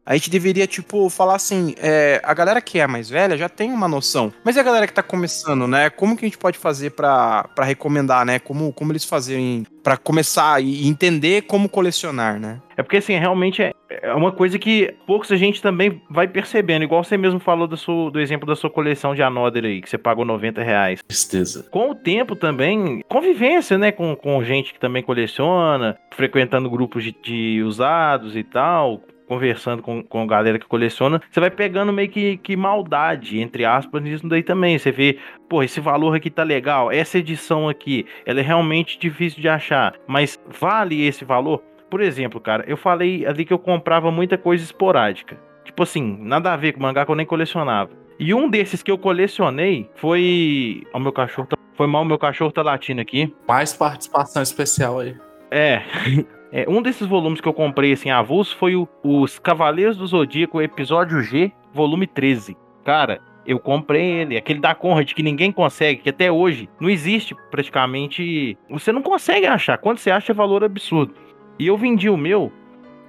[0.06, 3.72] A gente deveria, tipo, falar assim: é, a galera que é mais velha já tem
[3.72, 4.32] uma noção.
[4.44, 5.90] Mas e a galera que tá começando, né?
[5.90, 8.38] Como que a gente pode fazer para recomendar, né?
[8.38, 12.60] Como, como eles fazerem para começar e entender como colecionar, né?
[12.76, 16.84] É porque, assim, realmente é, é uma coisa que poucos a gente também vai percebendo.
[16.84, 19.90] Igual você mesmo falou do, seu, do exemplo da sua coleção de Another aí, que
[19.90, 21.00] você pagou 90 reais.
[21.02, 21.66] Tristeza.
[21.70, 23.90] Com o tempo também, convivência, né?
[23.90, 30.02] Com, com gente que também coleciona, frequentando grupos de, de usados e tal conversando com,
[30.02, 34.28] com a galera que coleciona, você vai pegando meio que, que maldade, entre aspas, nisso
[34.28, 34.78] daí também.
[34.78, 35.18] Você vê,
[35.48, 39.94] pô, esse valor aqui tá legal, essa edição aqui, ela é realmente difícil de achar,
[40.06, 41.62] mas vale esse valor?
[41.90, 45.38] Por exemplo, cara, eu falei ali que eu comprava muita coisa esporádica.
[45.64, 47.90] Tipo assim, nada a ver com mangá que eu nem colecionava.
[48.18, 50.82] E um desses que eu colecionei foi.
[50.92, 51.56] Ó, meu cachorro tá...
[51.74, 53.34] Foi mal, meu cachorro tá latindo aqui.
[53.46, 55.14] Mais participação especial aí.
[55.50, 55.82] É.
[56.52, 60.60] É, um desses volumes que eu comprei assim, avulso foi o, os Cavaleiros do Zodíaco,
[60.60, 62.56] episódio G, volume 13.
[62.84, 67.34] Cara, eu comprei ele, aquele da Conrad que ninguém consegue, que até hoje não existe
[67.50, 68.56] praticamente.
[68.70, 69.78] Você não consegue achar.
[69.78, 71.14] Quando você acha, é valor absurdo.
[71.58, 72.52] E eu vendi o meu,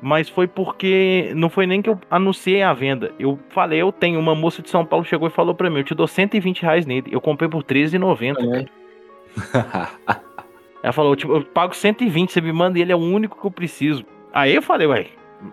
[0.01, 3.11] mas foi porque não foi nem que eu anunciei a venda.
[3.19, 4.19] Eu falei, eu tenho.
[4.19, 6.85] Uma moça de São Paulo chegou e falou para mim: eu te dou 120 reais
[6.85, 7.07] nele.
[7.11, 8.67] Eu comprei por R$13,90.
[10.13, 10.17] É.
[10.87, 13.45] Ela falou, tipo, eu pago 120, você me manda e ele é o único que
[13.45, 14.05] eu preciso.
[14.31, 15.07] Aí eu falei, ué,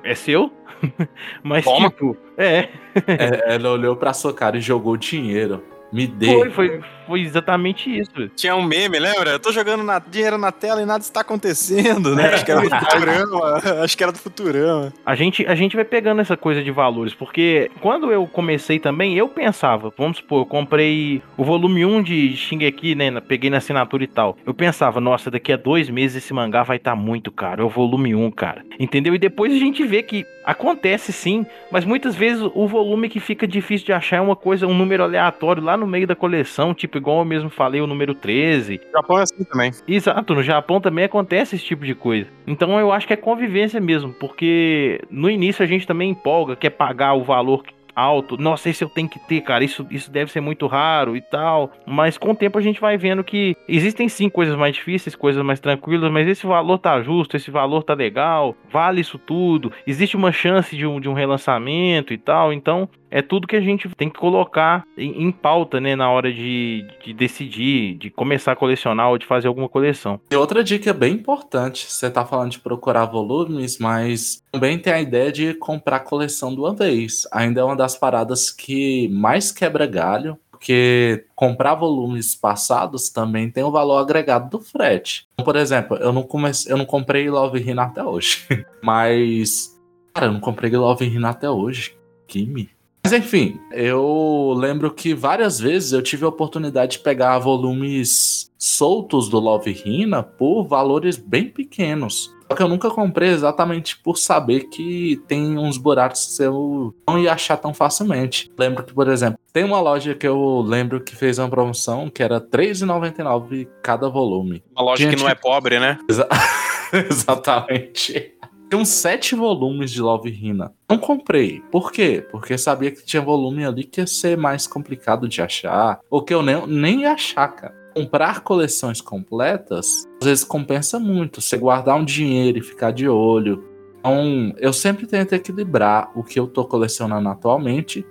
[0.04, 0.52] é seu?
[1.42, 1.90] Mas, Toma.
[1.90, 2.68] tipo, é.
[3.08, 3.54] é.
[3.56, 5.60] Ela olhou pra sua cara e jogou dinheiro.
[5.94, 6.26] Me dê.
[6.26, 8.28] Foi, foi, foi exatamente isso.
[8.34, 9.30] Tinha um meme, lembra?
[9.30, 12.30] Eu tô jogando na, dinheiro na tela e nada está acontecendo, né?
[12.30, 12.34] É.
[12.34, 13.62] Acho que era do Futurama.
[13.84, 14.92] Acho que era do Futurama.
[15.06, 19.16] A gente, a gente vai pegando essa coisa de valores, porque quando eu comecei também,
[19.16, 23.20] eu pensava, vamos supor, eu comprei o volume 1 de Shingeki, né?
[23.20, 24.36] Peguei na assinatura e tal.
[24.44, 27.62] Eu pensava, nossa, daqui a dois meses esse mangá vai estar tá muito caro.
[27.62, 28.64] É o volume 1, cara.
[28.80, 29.14] Entendeu?
[29.14, 33.46] E depois a gente vê que acontece sim, mas muitas vezes o volume que fica
[33.46, 36.74] difícil de achar é uma coisa, um número aleatório lá no no meio da coleção,
[36.74, 38.80] tipo, igual eu mesmo falei, o número 13.
[38.86, 39.70] No Japão é assim também.
[39.86, 42.28] Exato, no Japão também acontece esse tipo de coisa.
[42.46, 46.70] Então eu acho que é convivência mesmo, porque no início a gente também empolga, quer
[46.70, 47.62] pagar o valor
[47.94, 48.36] alto.
[48.36, 49.64] Nossa, esse eu tenho que ter, cara.
[49.64, 51.70] Isso, isso deve ser muito raro e tal.
[51.86, 55.44] Mas com o tempo a gente vai vendo que existem sim coisas mais difíceis, coisas
[55.44, 59.72] mais tranquilas, mas esse valor tá justo, esse valor tá legal, vale isso tudo.
[59.86, 62.52] Existe uma chance de um, de um relançamento e tal.
[62.52, 66.32] Então é tudo que a gente tem que colocar em, em pauta, né, na hora
[66.32, 70.20] de, de, decidir, de começar a colecionar ou de fazer alguma coleção.
[70.32, 75.00] E outra dica bem importante, você tá falando de procurar volumes, mas também tem a
[75.00, 77.24] ideia de comprar coleção de uma vez.
[77.30, 83.62] Ainda é uma das paradas que mais quebra galho, porque comprar volumes passados também tem
[83.62, 85.28] o valor agregado do frete.
[85.36, 86.26] Por exemplo, eu não
[86.66, 88.44] eu não comprei Love Hina até hoje,
[88.82, 89.72] mas
[90.12, 91.96] cara, eu não comprei Love Hina até hoje.
[92.26, 92.73] Kimi.
[93.04, 99.28] Mas enfim, eu lembro que várias vezes eu tive a oportunidade de pegar volumes soltos
[99.28, 102.34] do Love Hina por valores bem pequenos.
[102.48, 107.18] Só que eu nunca comprei exatamente por saber que tem uns buracos que eu não
[107.18, 108.50] ia achar tão facilmente.
[108.58, 112.22] Lembro que, por exemplo, tem uma loja que eu lembro que fez uma promoção que
[112.22, 114.62] era R$3,99 cada volume.
[114.74, 115.98] Uma loja Tinha que não é pobre, né?
[116.08, 116.26] Exa...
[117.10, 118.34] exatamente.
[118.74, 120.74] Tem uns sete volumes de Love Hina.
[120.90, 121.62] Não comprei.
[121.70, 122.26] Por quê?
[122.28, 126.00] Porque sabia que tinha volume ali que ia ser mais complicado de achar.
[126.10, 127.72] Ou que eu nem, nem ia achar, cara.
[127.94, 131.40] comprar coleções completas, às vezes compensa muito.
[131.40, 133.62] Você guardar um dinheiro e ficar de olho.
[134.00, 138.04] Então, eu sempre tento equilibrar o que eu tô colecionando atualmente,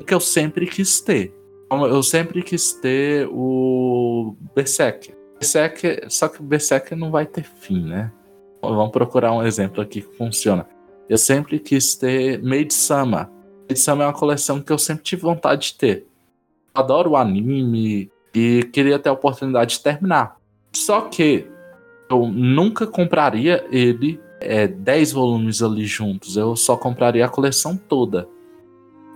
[0.00, 1.32] o que eu sempre quis ter.
[1.66, 5.16] Então, eu sempre quis ter o Berserker.
[5.38, 8.10] Berserker só que o Berserker não vai ter fim, né?
[8.60, 10.66] Vamos procurar um exemplo aqui que funciona.
[11.08, 13.30] Eu sempre quis ter Maid Sama.
[13.68, 16.06] Maid Sama é uma coleção que eu sempre tive vontade de ter.
[16.74, 20.36] adoro o anime, e queria ter a oportunidade de terminar.
[20.72, 21.46] Só que
[22.10, 28.28] eu nunca compraria ele é, 10 volumes ali juntos, eu só compraria a coleção toda.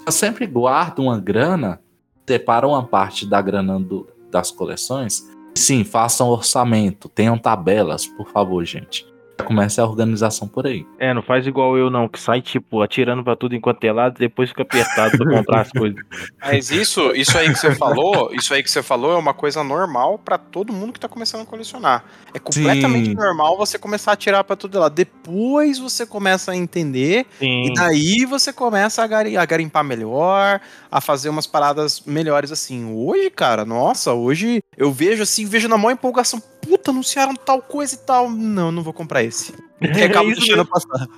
[0.05, 1.80] Eu sempre guardo uma grana,
[2.26, 5.30] separo uma parte da grana do, das coleções.
[5.55, 9.07] Sim, façam orçamento, tenham tabelas, por favor, gente.
[9.43, 10.86] Comece a organização por aí.
[10.99, 14.18] É, não faz igual eu não, que sai, tipo, atirando pra tudo enquanto é lado,
[14.18, 15.99] depois fica apertado pra comprar as coisas.
[16.40, 19.62] Mas isso, isso aí que você falou, isso aí que você falou é uma coisa
[19.62, 22.05] normal para todo mundo que tá começando a colecionar.
[22.34, 23.14] É completamente Sim.
[23.14, 24.88] normal você começar a atirar pra tudo lá.
[24.88, 27.64] Depois você começa a entender Sim.
[27.66, 32.93] e daí você começa a, a garimpar melhor, a fazer umas paradas melhores assim.
[32.95, 37.94] Hoje, cara, nossa, hoje eu vejo assim, vejo na maior empolgação, puta, anunciaram tal coisa
[37.94, 38.30] e tal.
[38.30, 39.52] Não, não vou comprar esse.
[39.82, 41.08] É acaba é deixando passar.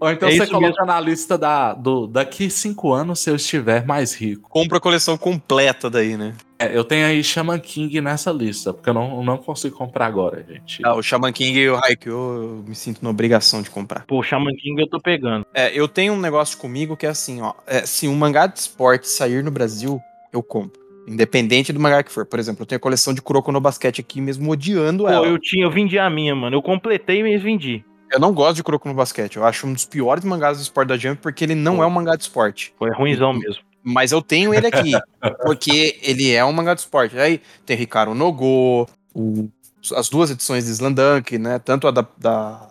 [0.00, 0.86] Ou então é você coloca mesmo.
[0.86, 4.48] na lista da, do, daqui cinco anos, se eu estiver mais rico.
[4.48, 6.34] Compra a coleção completa daí, né?
[6.58, 10.42] É, eu tenho aí Shaman King nessa lista, porque eu não, não consigo comprar agora,
[10.48, 10.80] gente.
[10.82, 14.06] Ah, o Shaman King e o Haikyuu eu me sinto na obrigação de comprar.
[14.06, 15.44] Pô, o Shaman King eu tô pegando.
[15.52, 17.52] É, eu tenho um negócio comigo que é assim, ó.
[17.66, 20.00] É, se um mangá de esporte sair no Brasil,
[20.32, 20.85] eu compro.
[21.06, 22.26] Independente do mangá que for.
[22.26, 25.26] Por exemplo, eu tenho a coleção de Kuroko no basquete aqui, mesmo odiando Pô, ela.
[25.26, 26.56] eu tinha, eu vendi a minha, mano.
[26.56, 27.84] Eu completei e vendi.
[28.10, 29.36] Eu não gosto de Kuroko no basquete.
[29.36, 31.82] Eu acho um dos piores mangás do esporte da Jump porque ele não Pô.
[31.84, 32.74] é um mangá de esporte.
[32.78, 33.62] Foi ruimzão mesmo.
[33.82, 34.90] Mas eu tenho ele aqui,
[35.46, 37.16] porque ele é um mangá de esporte.
[37.16, 39.48] Aí tem Ricardo Nogô, o,
[39.94, 41.60] as duas edições de Slandunk, né?
[41.60, 42.68] Tanto a da, da,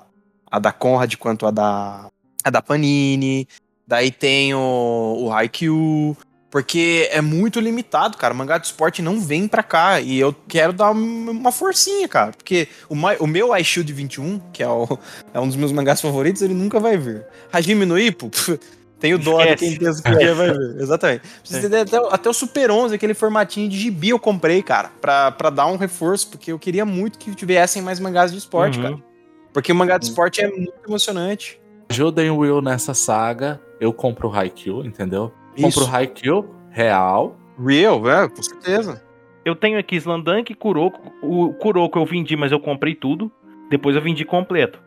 [0.52, 2.10] a da Conrad quanto a da,
[2.44, 3.48] a da Panini.
[3.88, 6.18] Daí tem o, o Haikyuu.
[6.56, 8.34] Porque é muito limitado, cara.
[8.34, 10.00] O mangá de esporte não vem pra cá.
[10.00, 12.32] E eu quero dar uma forcinha, cara.
[12.32, 14.88] Porque o, o meu iShield 21, que é, o,
[15.34, 17.26] é um dos meus mangás favoritos, ele nunca vai vir.
[17.52, 18.32] Hajime no Ippo,
[19.02, 20.82] tenho dó de quem pensa que vai vir.
[20.82, 21.24] Exatamente.
[21.52, 21.82] É.
[21.82, 24.90] Até, até, o Super 11, aquele formatinho de gibi eu comprei, cara.
[25.02, 28.78] Pra, pra dar um reforço, porque eu queria muito que tivessem mais mangás de esporte,
[28.78, 28.84] uhum.
[28.84, 29.04] cara.
[29.52, 31.60] Porque o mangá de esporte é muito emocionante.
[31.90, 33.60] Ajudem o Will nessa saga.
[33.78, 35.34] Eu compro o Haikyuu, entendeu?
[35.56, 35.80] Isso.
[35.80, 37.38] Compro Haikyuu, real.
[37.58, 39.02] Real, é, com certeza.
[39.44, 41.14] Eu tenho aqui Slandank e Kuroko.
[41.22, 43.32] O Kuroko eu vendi, mas eu comprei tudo.
[43.70, 44.80] Depois eu vendi completo.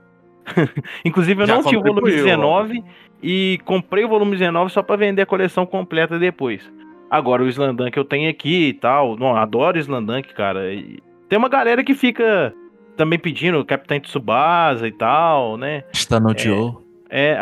[1.04, 2.82] Inclusive eu Já não tinha o volume 19
[3.22, 6.62] e comprei o volume 19 só para vender a coleção completa depois.
[7.10, 9.16] Agora o Slandank eu tenho aqui e tal.
[9.16, 10.72] Não, adoro Slandank, cara.
[10.72, 10.98] E
[11.28, 12.52] tem uma galera que fica
[12.96, 15.84] também pedindo Capitão Tsubasa e tal, né?
[15.92, 16.72] Está no é, Joe.
[17.10, 17.38] É,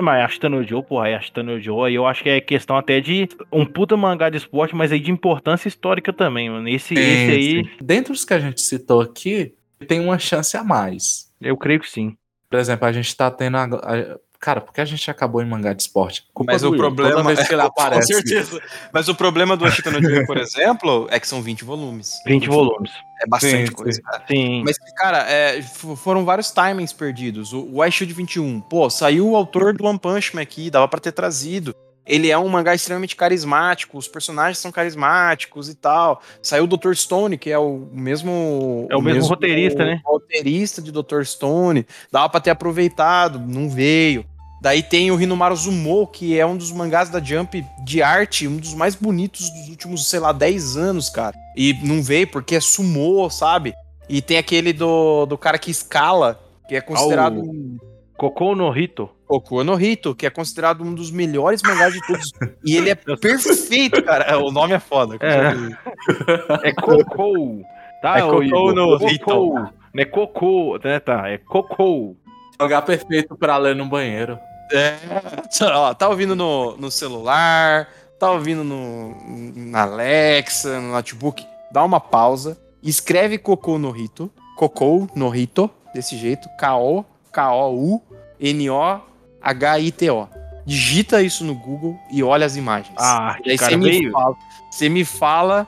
[0.00, 3.28] mas Ashtano Joe, porra, é Ashtano Joe, e eu acho que é questão até de
[3.52, 6.68] um puta mangá de esporte, mas aí de importância histórica também, mano.
[6.68, 7.64] Esse, sim, esse aí.
[7.64, 7.70] Sim.
[7.80, 9.54] Dentre os que a gente citou aqui,
[9.86, 11.30] tem uma chance a mais.
[11.40, 12.16] Eu creio que sim.
[12.48, 13.56] Por exemplo, a gente tá tendo.
[13.56, 16.24] A, a, Cara, porque a gente acabou em mangá de esporte?
[16.34, 18.12] Culpa Mas o problema Toda vez que ele aparece.
[18.12, 18.60] Com certeza.
[18.92, 22.14] Mas o problema do Ashita no Joe, por exemplo, é que são 20 volumes.
[22.26, 22.90] 20 volumes.
[23.22, 24.02] É bastante sim, coisa.
[24.02, 24.24] Cara.
[24.28, 24.64] Sim.
[24.64, 27.52] Mas, cara, é, foram vários timings perdidos.
[27.52, 30.98] O, o iShield 21, pô, saiu o autor do One Punch Man aqui, dava para
[30.98, 31.72] ter trazido.
[32.04, 36.20] Ele é um mangá extremamente carismático, os personagens são carismáticos e tal.
[36.42, 36.94] Saiu o Dr.
[36.94, 38.88] Stone, que é o mesmo.
[38.90, 40.00] É o, o mesmo, mesmo, roteirista, né?
[40.04, 41.22] Roteirista de Dr.
[41.22, 41.86] Stone.
[42.10, 44.26] Dava pra ter aproveitado, não veio.
[44.62, 48.58] Daí tem o Hinomaru Zumo, que é um dos mangás da Jump de arte, um
[48.58, 51.34] dos mais bonitos dos últimos, sei lá, 10 anos, cara.
[51.56, 53.74] E não veio porque é sumô, sabe?
[54.08, 57.42] E tem aquele do, do cara que escala, que é considerado.
[57.42, 57.92] Oh.
[58.16, 59.10] Cocô no Hito.
[59.26, 62.30] Cocô no Hito, que é considerado um dos melhores mangás de todos.
[62.64, 64.38] e ele é perfeito, cara.
[64.38, 65.16] O nome é foda.
[65.20, 67.64] É, é Cocô.
[68.00, 69.54] Tá, é Cocô no Hito.
[69.92, 71.00] Não é Cocô, né?
[71.00, 72.14] Tá, é Cocô.
[72.60, 74.38] Lugar perfeito pra ler no banheiro.
[74.72, 74.96] É,
[75.74, 79.14] ó, tá ouvindo no, no celular, tá ouvindo no,
[79.54, 86.16] na Alexa, no notebook, dá uma pausa, escreve Cocô no Rito, Cocô no Rito, desse
[86.16, 88.02] jeito, K-O, K-O-U,
[88.40, 90.28] N-O-H-I-T-O.
[90.64, 92.94] Digita isso no Google e olha as imagens.
[92.96, 94.36] Ah, e aí você me, fala,
[94.70, 95.66] você me fala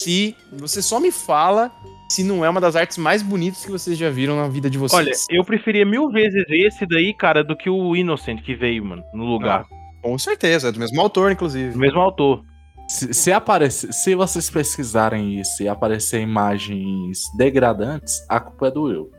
[0.00, 0.36] se.
[0.52, 1.70] Você só me fala
[2.12, 4.76] se não é uma das artes mais bonitas que vocês já viram na vida de
[4.76, 4.98] vocês.
[4.98, 9.02] Olha, eu preferia mil vezes esse daí, cara, do que o Innocent que veio, mano,
[9.14, 9.64] no lugar.
[9.70, 11.72] Ah, com certeza, é do mesmo autor, inclusive.
[11.72, 12.44] Do mesmo autor.
[12.86, 18.82] Se, se, aparecer, se vocês pesquisarem isso e aparecer imagens degradantes, a culpa é do
[18.82, 19.10] Will.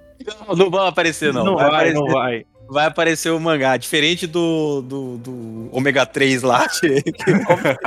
[0.47, 1.43] Não, não vai aparecer, não.
[1.43, 2.45] Não vai, vai, aparecer, não vai.
[2.69, 3.75] vai aparecer o mangá.
[3.75, 6.67] Diferente do, do, do Ômega 3 lá.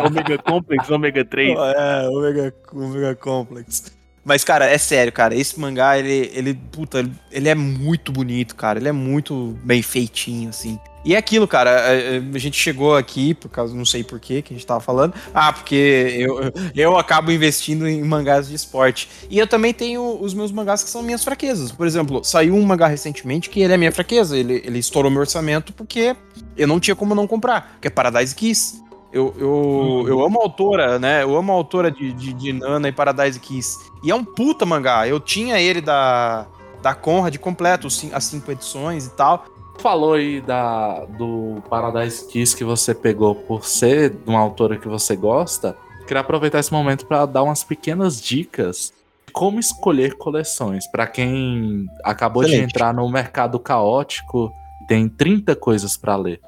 [0.05, 1.57] Ômega Complex, Ômega 3.
[1.57, 3.96] é, Ômega, Ômega Complex.
[4.27, 5.37] Mas, cara, é sério, cara.
[5.37, 8.77] Esse mangá, ele, ele, puta, ele- é muito bonito, cara.
[8.77, 10.81] Ele é muito bem feitinho, assim.
[11.05, 11.71] E é aquilo, cara.
[11.71, 14.81] a- a gente chegou aqui, por causa, não sei por quê que a gente tava
[14.81, 15.15] falando.
[15.33, 19.09] Ah, porque eu, eu acabo investindo em mangás de esporte.
[19.31, 21.71] E eu também tenho os meus mangás que são minhas fraquezas.
[21.71, 24.37] Por exemplo, saiu um mangá recentemente que ele é minha fraqueza.
[24.37, 26.17] Ele, ele estourou meu orçamento porque
[26.57, 28.83] eu não tinha como não comprar, que é Paradise Kiss.
[29.17, 31.23] Eu, eu, eu amo a autora, né?
[31.23, 33.91] Eu amo a autora de, de, de Nana e Paradise Kiss.
[34.05, 35.09] E é um puta mangá.
[35.09, 36.47] Eu tinha ele da,
[36.83, 39.47] da Conrad completo, as cinco edições e tal.
[39.79, 44.87] Falou aí da, do Paradise Kiss que você pegou por ser de uma autora que
[44.87, 45.75] você gosta.
[46.07, 48.93] Queria aproveitar esse momento para dar umas pequenas dicas
[49.27, 50.87] de como escolher coleções.
[50.89, 52.71] Para quem acabou de Excelente.
[52.71, 54.53] entrar no mercado caótico,
[54.87, 56.39] tem 30 coisas para ler.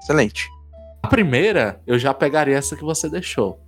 [0.00, 0.48] Excelente.
[1.02, 3.58] A primeira, eu já pegaria essa que você deixou.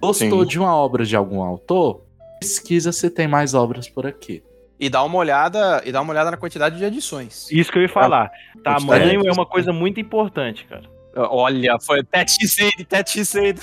[0.00, 0.46] Gostou Sim.
[0.48, 2.02] de uma obra de algum autor?
[2.40, 4.42] Pesquisa se tem mais obras por aqui.
[4.78, 7.46] E dá uma olhada, e dá uma olhada na quantidade de edições.
[7.50, 8.30] Isso que eu ia falar.
[8.64, 9.28] Tamanho É.
[9.28, 10.84] é uma coisa muito importante, cara.
[11.14, 13.60] Olha, foi até X6, até X6.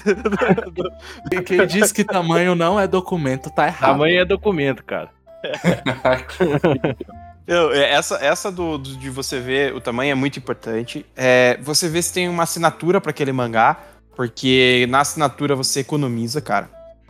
[1.29, 3.91] Quem- Quem diz que tamanho não é documento tá errado.
[3.93, 5.09] Tamanho é documento, cara.
[7.47, 11.05] Eu, é, essa essa do, do- de você ver o tamanho é muito importante.
[11.15, 13.77] É, você vê se tem uma assinatura para aquele mangá,
[14.15, 16.69] porque na assinatura você economiza, cara.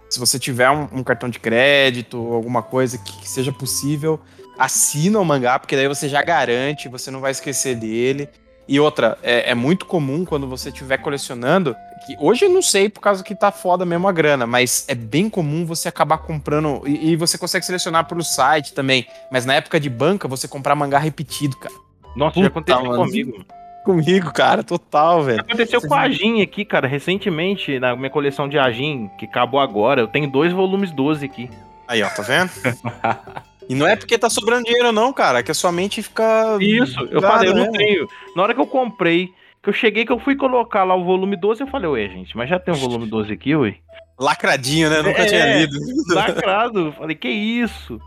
[0.10, 4.20] Se você tiver um, um cartão de crédito, alguma coisa que, que seja possível,
[4.58, 8.30] assina o mangá, porque daí você já garante, você não vai esquecer dele.
[8.68, 12.90] E outra, é, é muito comum quando você estiver colecionando, que hoje eu não sei
[12.90, 16.82] por causa que tá foda mesmo a grana, mas é bem comum você acabar comprando,
[16.86, 20.76] e, e você consegue selecionar pelo site também, mas na época de banca você comprar
[20.76, 21.74] mangá repetido, cara.
[22.16, 23.06] Nossa, já Puta, aconteceu mano.
[23.06, 23.46] comigo.
[23.86, 25.40] Comigo, cara, total, velho.
[25.40, 30.02] Aconteceu com a Agin aqui, cara, recentemente, na minha coleção de Agin, que acabou agora.
[30.02, 31.50] Eu tenho dois volumes 12 aqui.
[31.88, 32.52] Aí, ó, tá vendo?
[33.70, 36.58] e não é porque tá sobrando dinheiro, não, cara, é que a sua mente fica.
[36.60, 37.66] Isso, eu bugada, falei, eu né?
[37.66, 38.08] não tenho.
[38.36, 39.30] Na hora que eu comprei,
[39.62, 42.36] que eu cheguei, que eu fui colocar lá o volume 12, eu falei, ué, gente,
[42.38, 43.76] mas já tem o volume 12 aqui, ué?
[44.20, 45.02] Lacradinho, né?
[45.02, 45.26] Nunca É.
[45.26, 45.78] tinha lido.
[46.14, 46.92] Lacrado.
[46.98, 48.00] Falei, que isso?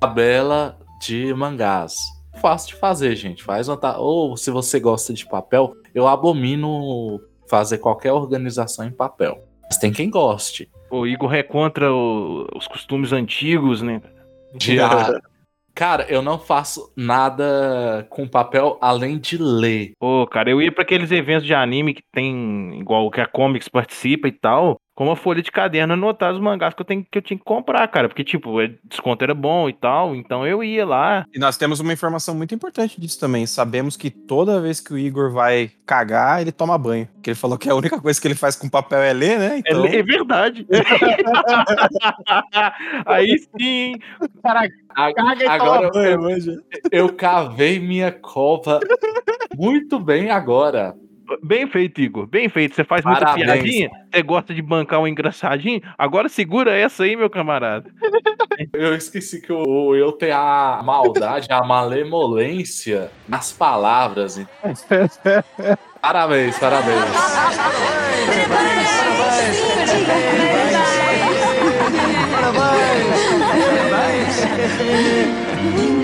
[0.00, 1.94] Tabela de mangás.
[2.40, 3.42] Fácil de fazer, gente.
[3.42, 8.90] Faz uma ta- Ou se você gosta de papel, eu abomino fazer qualquer organização em
[8.90, 9.38] papel.
[9.64, 10.68] Mas tem quem goste.
[10.90, 14.02] O Igor é contra o- os costumes antigos, né?
[14.54, 15.20] De ah,
[15.76, 19.92] Cara, eu não faço nada com papel além de ler.
[20.00, 23.68] Pô, cara, eu ia pra aqueles eventos de anime que tem, igual que a Comics
[23.68, 27.18] participa e tal, com uma folha de caderno anotar os mangás que eu, tenho, que
[27.18, 28.08] eu tinha que comprar, cara.
[28.08, 31.26] Porque, tipo, o desconto era bom e tal, então eu ia lá.
[31.34, 33.44] E nós temos uma informação muito importante disso também.
[33.46, 37.06] Sabemos que toda vez que o Igor vai cagar, ele toma banho.
[37.14, 39.56] Porque ele falou que a única coisa que ele faz com papel é ler, né?
[39.56, 40.66] É, Então, é verdade.
[43.04, 43.94] Aí sim,
[44.42, 46.62] cara, A- caga e Agora toma banho, eu, manja.
[46.90, 48.80] eu cavei minha cova
[49.56, 50.94] muito bem agora.
[51.42, 52.26] Bem feito, Igor.
[52.26, 52.74] Bem feito.
[52.74, 53.46] Você faz muita Parabéns.
[53.46, 55.80] piadinha, você gosta de bancar um engraçadinho.
[55.96, 57.90] Agora segura essa aí, meu camarada.
[58.72, 64.40] Eu esqueci que o eu tenho a maldade, a malemolência nas palavras.
[66.00, 67.04] Parabéns, parabéns.
[75.44, 75.95] Parabéns.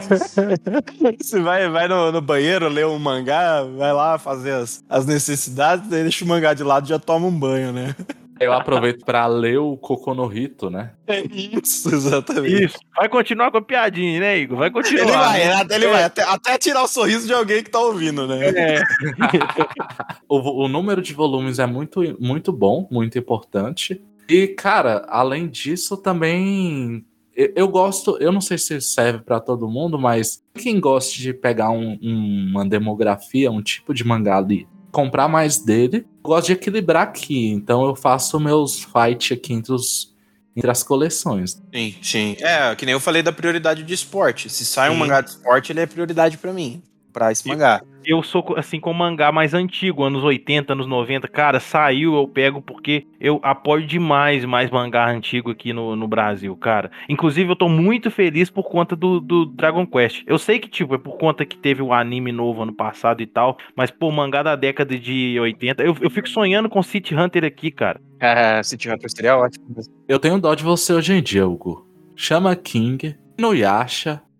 [1.20, 5.88] Você vai, vai no, no banheiro, lê um mangá, vai lá fazer as, as necessidades,
[5.88, 7.94] daí deixa o mangá de lado e já toma um banho, né?
[8.40, 10.92] Eu aproveito pra ler o Kokonohito, né?
[11.08, 12.66] É isso, exatamente.
[12.66, 12.78] Isso.
[12.96, 14.58] Vai continuar com a piadinha, né, Igor?
[14.58, 15.02] Vai continuar.
[15.02, 15.74] Ele vai, né?
[15.74, 18.48] ele vai até, até tirar o sorriso de alguém que tá ouvindo, né?
[18.48, 18.80] É.
[20.28, 24.00] O, o número de volumes é muito, muito bom, muito importante.
[24.28, 27.04] E, cara, além disso, também.
[27.40, 31.32] Eu, eu gosto, eu não sei se serve pra todo mundo, mas quem gosta de
[31.32, 36.46] pegar um- um- uma demografia, um tipo de mangá ali, comprar mais dele, eu gosto
[36.48, 37.46] de equilibrar aqui.
[37.50, 40.12] Então eu faço meus fight aqui entre, os,
[40.56, 41.62] entre as coleções.
[41.72, 42.36] Sim, sim.
[42.40, 44.50] É, que nem eu falei da prioridade de esporte.
[44.50, 44.98] Se sai um Sim.
[44.98, 46.82] mangá de esporte, ele é prioridade pra mim.
[47.18, 47.82] Comprar esse mangá.
[48.04, 51.28] Eu sou assim com mangá mais antigo, anos 80, anos 90.
[51.28, 56.56] Cara, saiu, eu pego porque eu apoio demais mais mangá antigo aqui no, no Brasil,
[56.56, 56.90] cara.
[57.08, 60.22] Inclusive, eu tô muito feliz por conta do, do Dragon Quest.
[60.26, 63.26] Eu sei que, tipo, é por conta que teve o anime novo ano passado e
[63.26, 65.82] tal, mas, pô, mangá da década de 80.
[65.82, 68.00] Eu, eu fico sonhando com City Hunter aqui, cara.
[68.20, 69.66] É, City Hunter seria ótimo.
[70.08, 71.86] Eu tenho dó de você hoje em dia, Hugo.
[72.16, 73.54] Chama King, no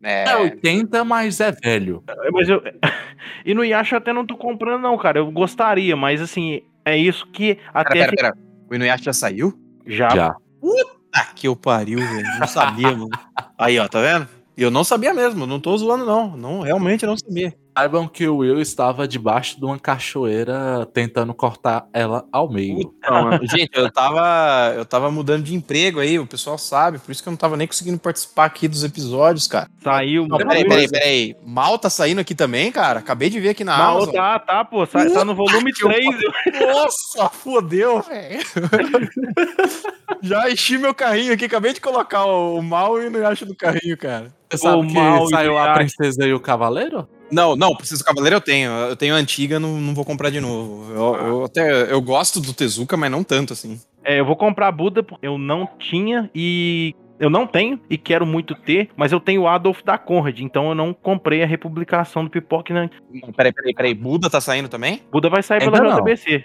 [0.03, 0.31] Yasha.
[0.31, 2.03] É, 80, mas é velho.
[2.33, 2.63] Mas eu.
[3.45, 5.19] E no Yasha eu até não tô comprando, não, cara.
[5.19, 7.95] Eu gostaria, mas assim, é isso que até.
[7.95, 8.49] Pera, pera, pera.
[8.71, 9.59] O Inuyasha já saiu?
[9.87, 10.09] Já.
[10.11, 10.37] Já.
[10.61, 12.39] Puta que eu pariu, velho.
[12.39, 13.09] Não sabia, mano.
[13.57, 14.29] Aí, ó, tá vendo?
[14.57, 16.37] Eu não sabia mesmo, não tô zoando, não.
[16.37, 17.55] não realmente não sabia.
[17.79, 22.93] Saibam que o Will estava debaixo de uma cachoeira tentando cortar ela ao meio.
[22.99, 27.23] Então, gente, eu tava, eu tava mudando de emprego aí, o pessoal sabe, por isso
[27.23, 29.69] que eu não tava nem conseguindo participar aqui dos episódios, cara.
[29.81, 31.37] Saiu, Não, peraí, peraí, peraí.
[31.47, 32.99] Mal tá saindo aqui também, cara?
[32.99, 34.13] Acabei de ver aqui na Amazon.
[34.13, 34.85] tá, tá, pô.
[34.85, 36.17] Tá, tá no volume que eu- 3.
[36.61, 38.41] Nossa, fodeu, velho.
[40.21, 43.55] Já enchi meu carrinho aqui, acabei de colocar o, o mal e não acho do
[43.55, 44.33] carrinho, cara.
[44.51, 47.09] Você sabe O que mal saiu o a princesa e o cavaleiro?
[47.31, 48.71] Não, não, Preciso Cavaleiro eu tenho.
[48.71, 50.93] Eu tenho a antiga, não, não vou comprar de novo.
[50.93, 53.81] Eu, eu até eu gosto do Tezuka, mas não tanto assim.
[54.05, 56.95] É, eu vou comprar Buda porque eu não tinha e.
[57.21, 60.69] Eu não tenho e quero muito ter, mas eu tenho o Adolf da Conrad, então
[60.69, 62.73] eu não comprei a republicação do Pipoque.
[62.73, 62.89] Né?
[63.13, 63.95] Não, peraí, peraí, peraí.
[63.95, 65.03] Buda tá saindo também?
[65.11, 65.97] Buda vai sair Ainda pela.
[65.97, 66.45] JBC.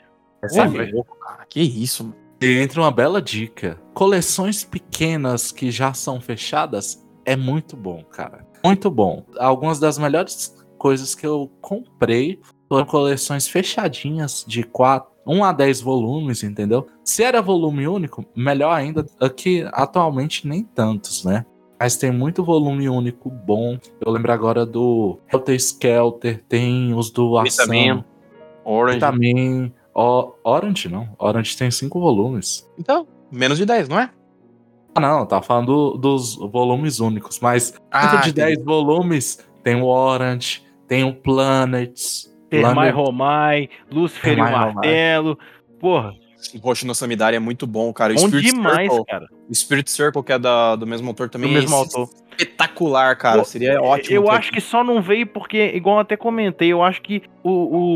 [1.47, 2.23] Que isso, mano.
[2.41, 3.79] E entra uma bela dica.
[3.93, 8.45] Coleções pequenas que já são fechadas é muito bom, cara.
[8.65, 9.25] Muito bom.
[9.37, 10.53] Algumas das melhores
[10.83, 16.87] coisas que eu comprei foram coleções fechadinhas de 4, 1 a 10 volumes, entendeu?
[17.05, 19.05] Se era volume único, melhor ainda.
[19.17, 21.45] Aqui atualmente nem tantos, né?
[21.79, 23.77] Mas tem muito volume único bom.
[24.01, 27.65] Eu lembro agora do Helter Skelter, tem os do Ação.
[27.65, 28.03] Vitamin,
[28.65, 28.99] Orange.
[28.99, 29.73] Também.
[29.95, 31.07] O- Orange, não.
[31.17, 32.69] Orange tem cinco volumes.
[32.77, 34.09] Então, menos de 10, não é?
[34.93, 38.33] Ah, não, tá falando do- dos volumes únicos, mas dentro de entendi.
[38.33, 40.61] 10 volumes tem o Orange,
[40.93, 42.31] tem o Planets.
[42.49, 44.73] Termai Planet- Romai, Lúcifer e o Termai Romai.
[44.73, 45.39] Martelo.
[45.79, 46.13] Porra,
[46.55, 48.13] O Roshi no Samidari é muito bom, cara.
[48.13, 49.27] O bom Spirit demais, Circle, cara.
[49.49, 52.09] o Spirit Circle, que é da, do mesmo autor também, Do mesmo é autor.
[52.37, 53.39] espetacular, cara.
[53.39, 54.15] Pô, Seria ótimo.
[54.15, 57.49] Eu acho que só não veio porque, igual eu até comentei, eu acho que o,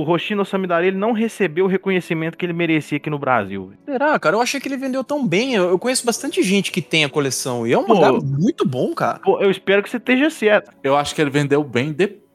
[0.03, 3.73] o Hoshino Samidari ele não recebeu o reconhecimento que ele merecia aqui no Brasil.
[3.85, 4.35] Será, cara?
[4.37, 5.53] Eu achei que ele vendeu tão bem.
[5.53, 7.67] Eu, eu conheço bastante gente que tem a coleção.
[7.67, 9.19] E é um mangá muito bom, cara.
[9.19, 10.71] Pô, eu espero que você esteja certo.
[10.83, 12.26] Eu acho que ele vendeu bem depois.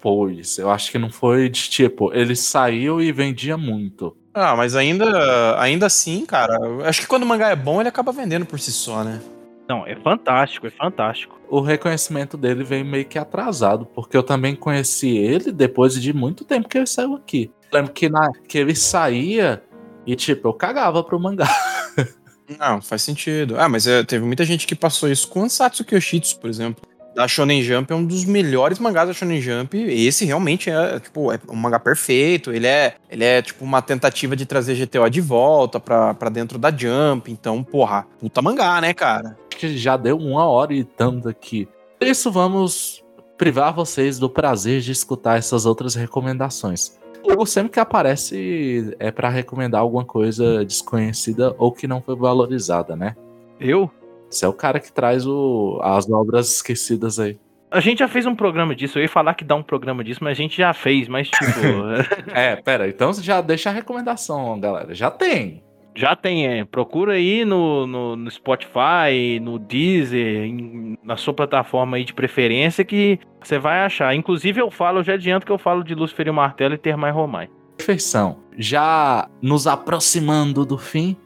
[0.58, 4.16] Eu acho que não foi de tipo, ele saiu e vendia muito.
[4.34, 6.58] Ah, mas ainda, ainda assim, cara.
[6.84, 9.20] Acho que quando o mangá é bom, ele acaba vendendo por si só, né?
[9.68, 11.40] Não, é fantástico, é fantástico.
[11.48, 16.44] O reconhecimento dele veio meio que atrasado, porque eu também conheci ele depois de muito
[16.44, 17.50] tempo que ele saiu aqui.
[17.72, 19.62] Lembro que, na, que ele saía
[20.06, 21.48] e, tipo, eu cagava pro mangá.
[22.58, 23.58] Não, faz sentido.
[23.58, 26.84] Ah, mas é, teve muita gente que passou isso com Ansatsu Kyoshitsu, por exemplo.
[27.14, 29.76] Da Shonen Jump é um dos melhores mangás da Shonen Jump.
[29.76, 32.52] Esse realmente é, tipo, é um mangá perfeito.
[32.52, 36.58] Ele é, ele é tipo uma tentativa de trazer GTO de volta pra, pra dentro
[36.58, 37.30] da Jump.
[37.30, 39.36] Então, porra, puta mangá, né, cara?
[39.50, 41.68] Acho que já deu uma hora e tanto aqui.
[41.98, 43.04] Por isso, vamos
[43.36, 46.98] privar vocês do prazer de escutar essas outras recomendações.
[47.24, 52.96] Logo, sempre que aparece é pra recomendar alguma coisa desconhecida ou que não foi valorizada,
[52.96, 53.14] né?
[53.60, 53.90] Eu?
[54.32, 57.38] Você é o cara que traz o, as obras esquecidas aí.
[57.70, 58.98] A gente já fez um programa disso.
[58.98, 61.08] Eu ia falar que dá um programa disso, mas a gente já fez.
[61.08, 61.44] Mas, tipo,
[62.34, 64.94] É, pera, então já deixa a recomendação, galera.
[64.94, 65.62] Já tem.
[65.94, 66.46] já tem.
[66.46, 72.12] É, procura aí no, no, no Spotify, no Deezer, em- na sua plataforma aí de
[72.12, 74.14] preferência que você vai achar.
[74.14, 76.78] Inclusive, eu falo, eu já adianto que eu falo de Lúcifer e o Martelo e
[76.78, 77.48] Termai Romai.
[77.78, 78.36] Perfeição.
[78.58, 81.16] Já nos aproximando do fim,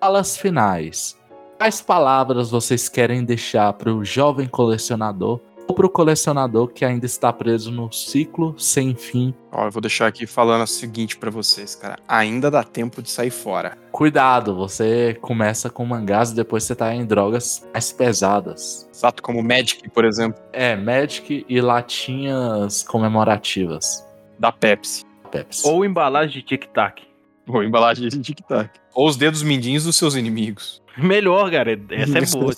[0.00, 1.20] falas finais.
[1.64, 7.06] Quais palavras vocês querem deixar para o jovem colecionador ou para o colecionador que ainda
[7.06, 9.32] está preso no ciclo sem fim?
[9.50, 11.96] Ó, eu vou deixar aqui falando o seguinte pra vocês, cara.
[12.06, 13.78] Ainda dá tempo de sair fora.
[13.90, 18.86] Cuidado, você começa com mangás e depois você tá em drogas mais pesadas.
[18.92, 24.06] Exato como Magic, por exemplo, É, Magic e latinhas comemorativas.
[24.38, 25.02] da Pepsi.
[25.30, 25.66] Pepsi.
[25.66, 27.04] Ou embalagem de tic-tac.
[27.48, 28.68] Ou embalagem de tic-tac.
[28.94, 30.83] Ou os dedos mindinhos dos seus inimigos.
[30.98, 31.72] Melhor, cara.
[31.90, 32.52] Essa é boa.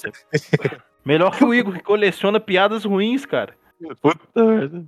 [1.05, 3.55] Melhor que o Igor, que coleciona piadas ruins, cara.
[4.01, 4.85] Puta merda.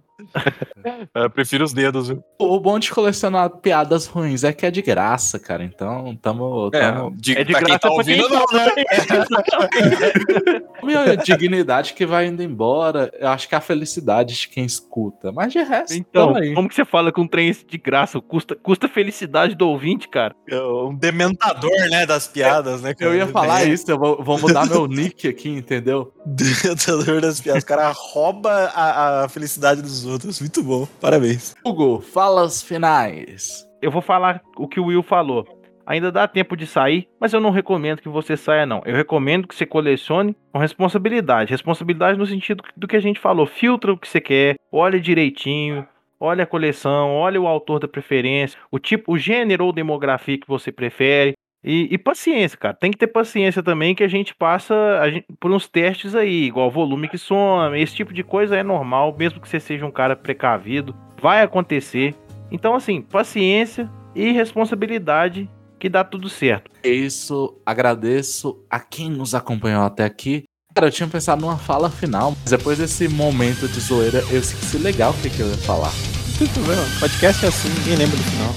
[1.14, 2.22] Eu prefiro os dedos, viu?
[2.38, 5.62] O bom de colecionar piadas ruins é que é de graça, cara.
[5.62, 6.70] Então, tamo.
[6.70, 7.14] tamo...
[7.16, 8.74] de, É de pra quem graça tá pra ouvindo, quem não, né?
[10.82, 13.10] Minha dignidade que vai indo embora.
[13.18, 15.30] Eu acho que é a felicidade de quem escuta.
[15.32, 18.20] Mas de resto, Então, como que você fala com um trem de graça?
[18.20, 20.34] Custa, custa felicidade do ouvinte, cara.
[20.50, 22.94] Um dementador, né, das piadas, né?
[22.98, 26.12] Eu ia falar É, isso, eu vou, vou mudar meu nick aqui, entendeu?
[26.26, 27.62] Dementador das piadas.
[27.62, 30.07] O cara rouba a, a felicidade dos outros.
[30.40, 30.86] Muito bom.
[31.00, 31.54] Parabéns.
[31.64, 33.66] Hugo, falas finais.
[33.82, 35.46] Eu vou falar o que o Will falou.
[35.86, 38.82] Ainda dá tempo de sair, mas eu não recomendo que você saia, não.
[38.84, 41.50] Eu recomendo que você colecione com responsabilidade.
[41.50, 43.46] Responsabilidade no sentido do que a gente falou.
[43.46, 45.86] Filtra o que você quer, olha direitinho,
[46.20, 50.46] olha a coleção, olha o autor da preferência, o tipo, o gênero ou demografia que
[50.46, 51.32] você prefere.
[51.62, 52.74] E, e paciência, cara.
[52.74, 56.44] Tem que ter paciência também que a gente passa a gente- por uns testes aí,
[56.44, 57.80] igual volume que some.
[57.80, 60.94] Esse tipo de coisa é normal, mesmo que você seja um cara precavido.
[61.20, 62.14] Vai acontecer.
[62.50, 65.48] Então, assim, paciência e responsabilidade
[65.78, 66.70] que dá tudo certo.
[66.82, 70.44] É isso, agradeço a quem nos acompanhou até aqui.
[70.74, 74.78] Cara, eu tinha pensado numa fala final, mas depois desse momento de zoeira, eu esqueci
[74.78, 75.90] legal o que, que eu ia falar.
[76.30, 76.82] Não tem problema.
[77.00, 78.52] Podcast é assim, ninguém lembra do final.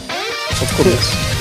[0.54, 1.41] Só do começo.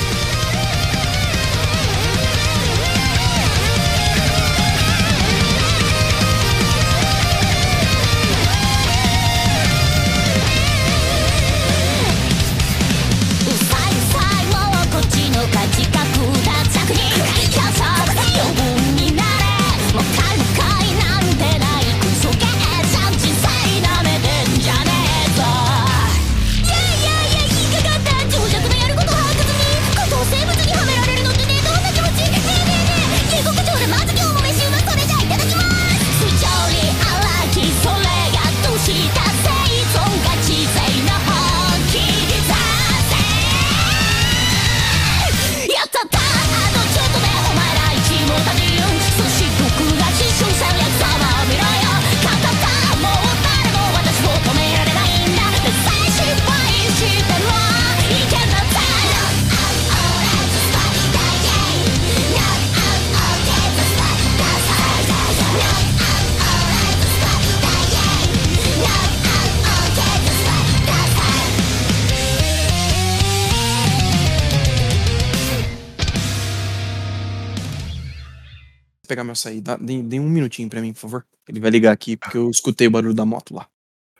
[79.31, 79.61] Meu açaí.
[79.61, 81.25] Dá, dê, dê um minutinho pra mim, por favor.
[81.47, 83.67] Ele vai ligar aqui, porque eu escutei o barulho da moto lá.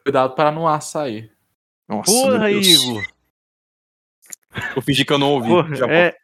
[0.04, 1.32] Cuidado para não açair.
[1.88, 2.84] Nossa, Porra, meu Deus.
[2.84, 3.04] Igor.
[4.76, 5.50] Eu fingi que eu não ouvi.
[5.50, 6.16] Porra, Já é,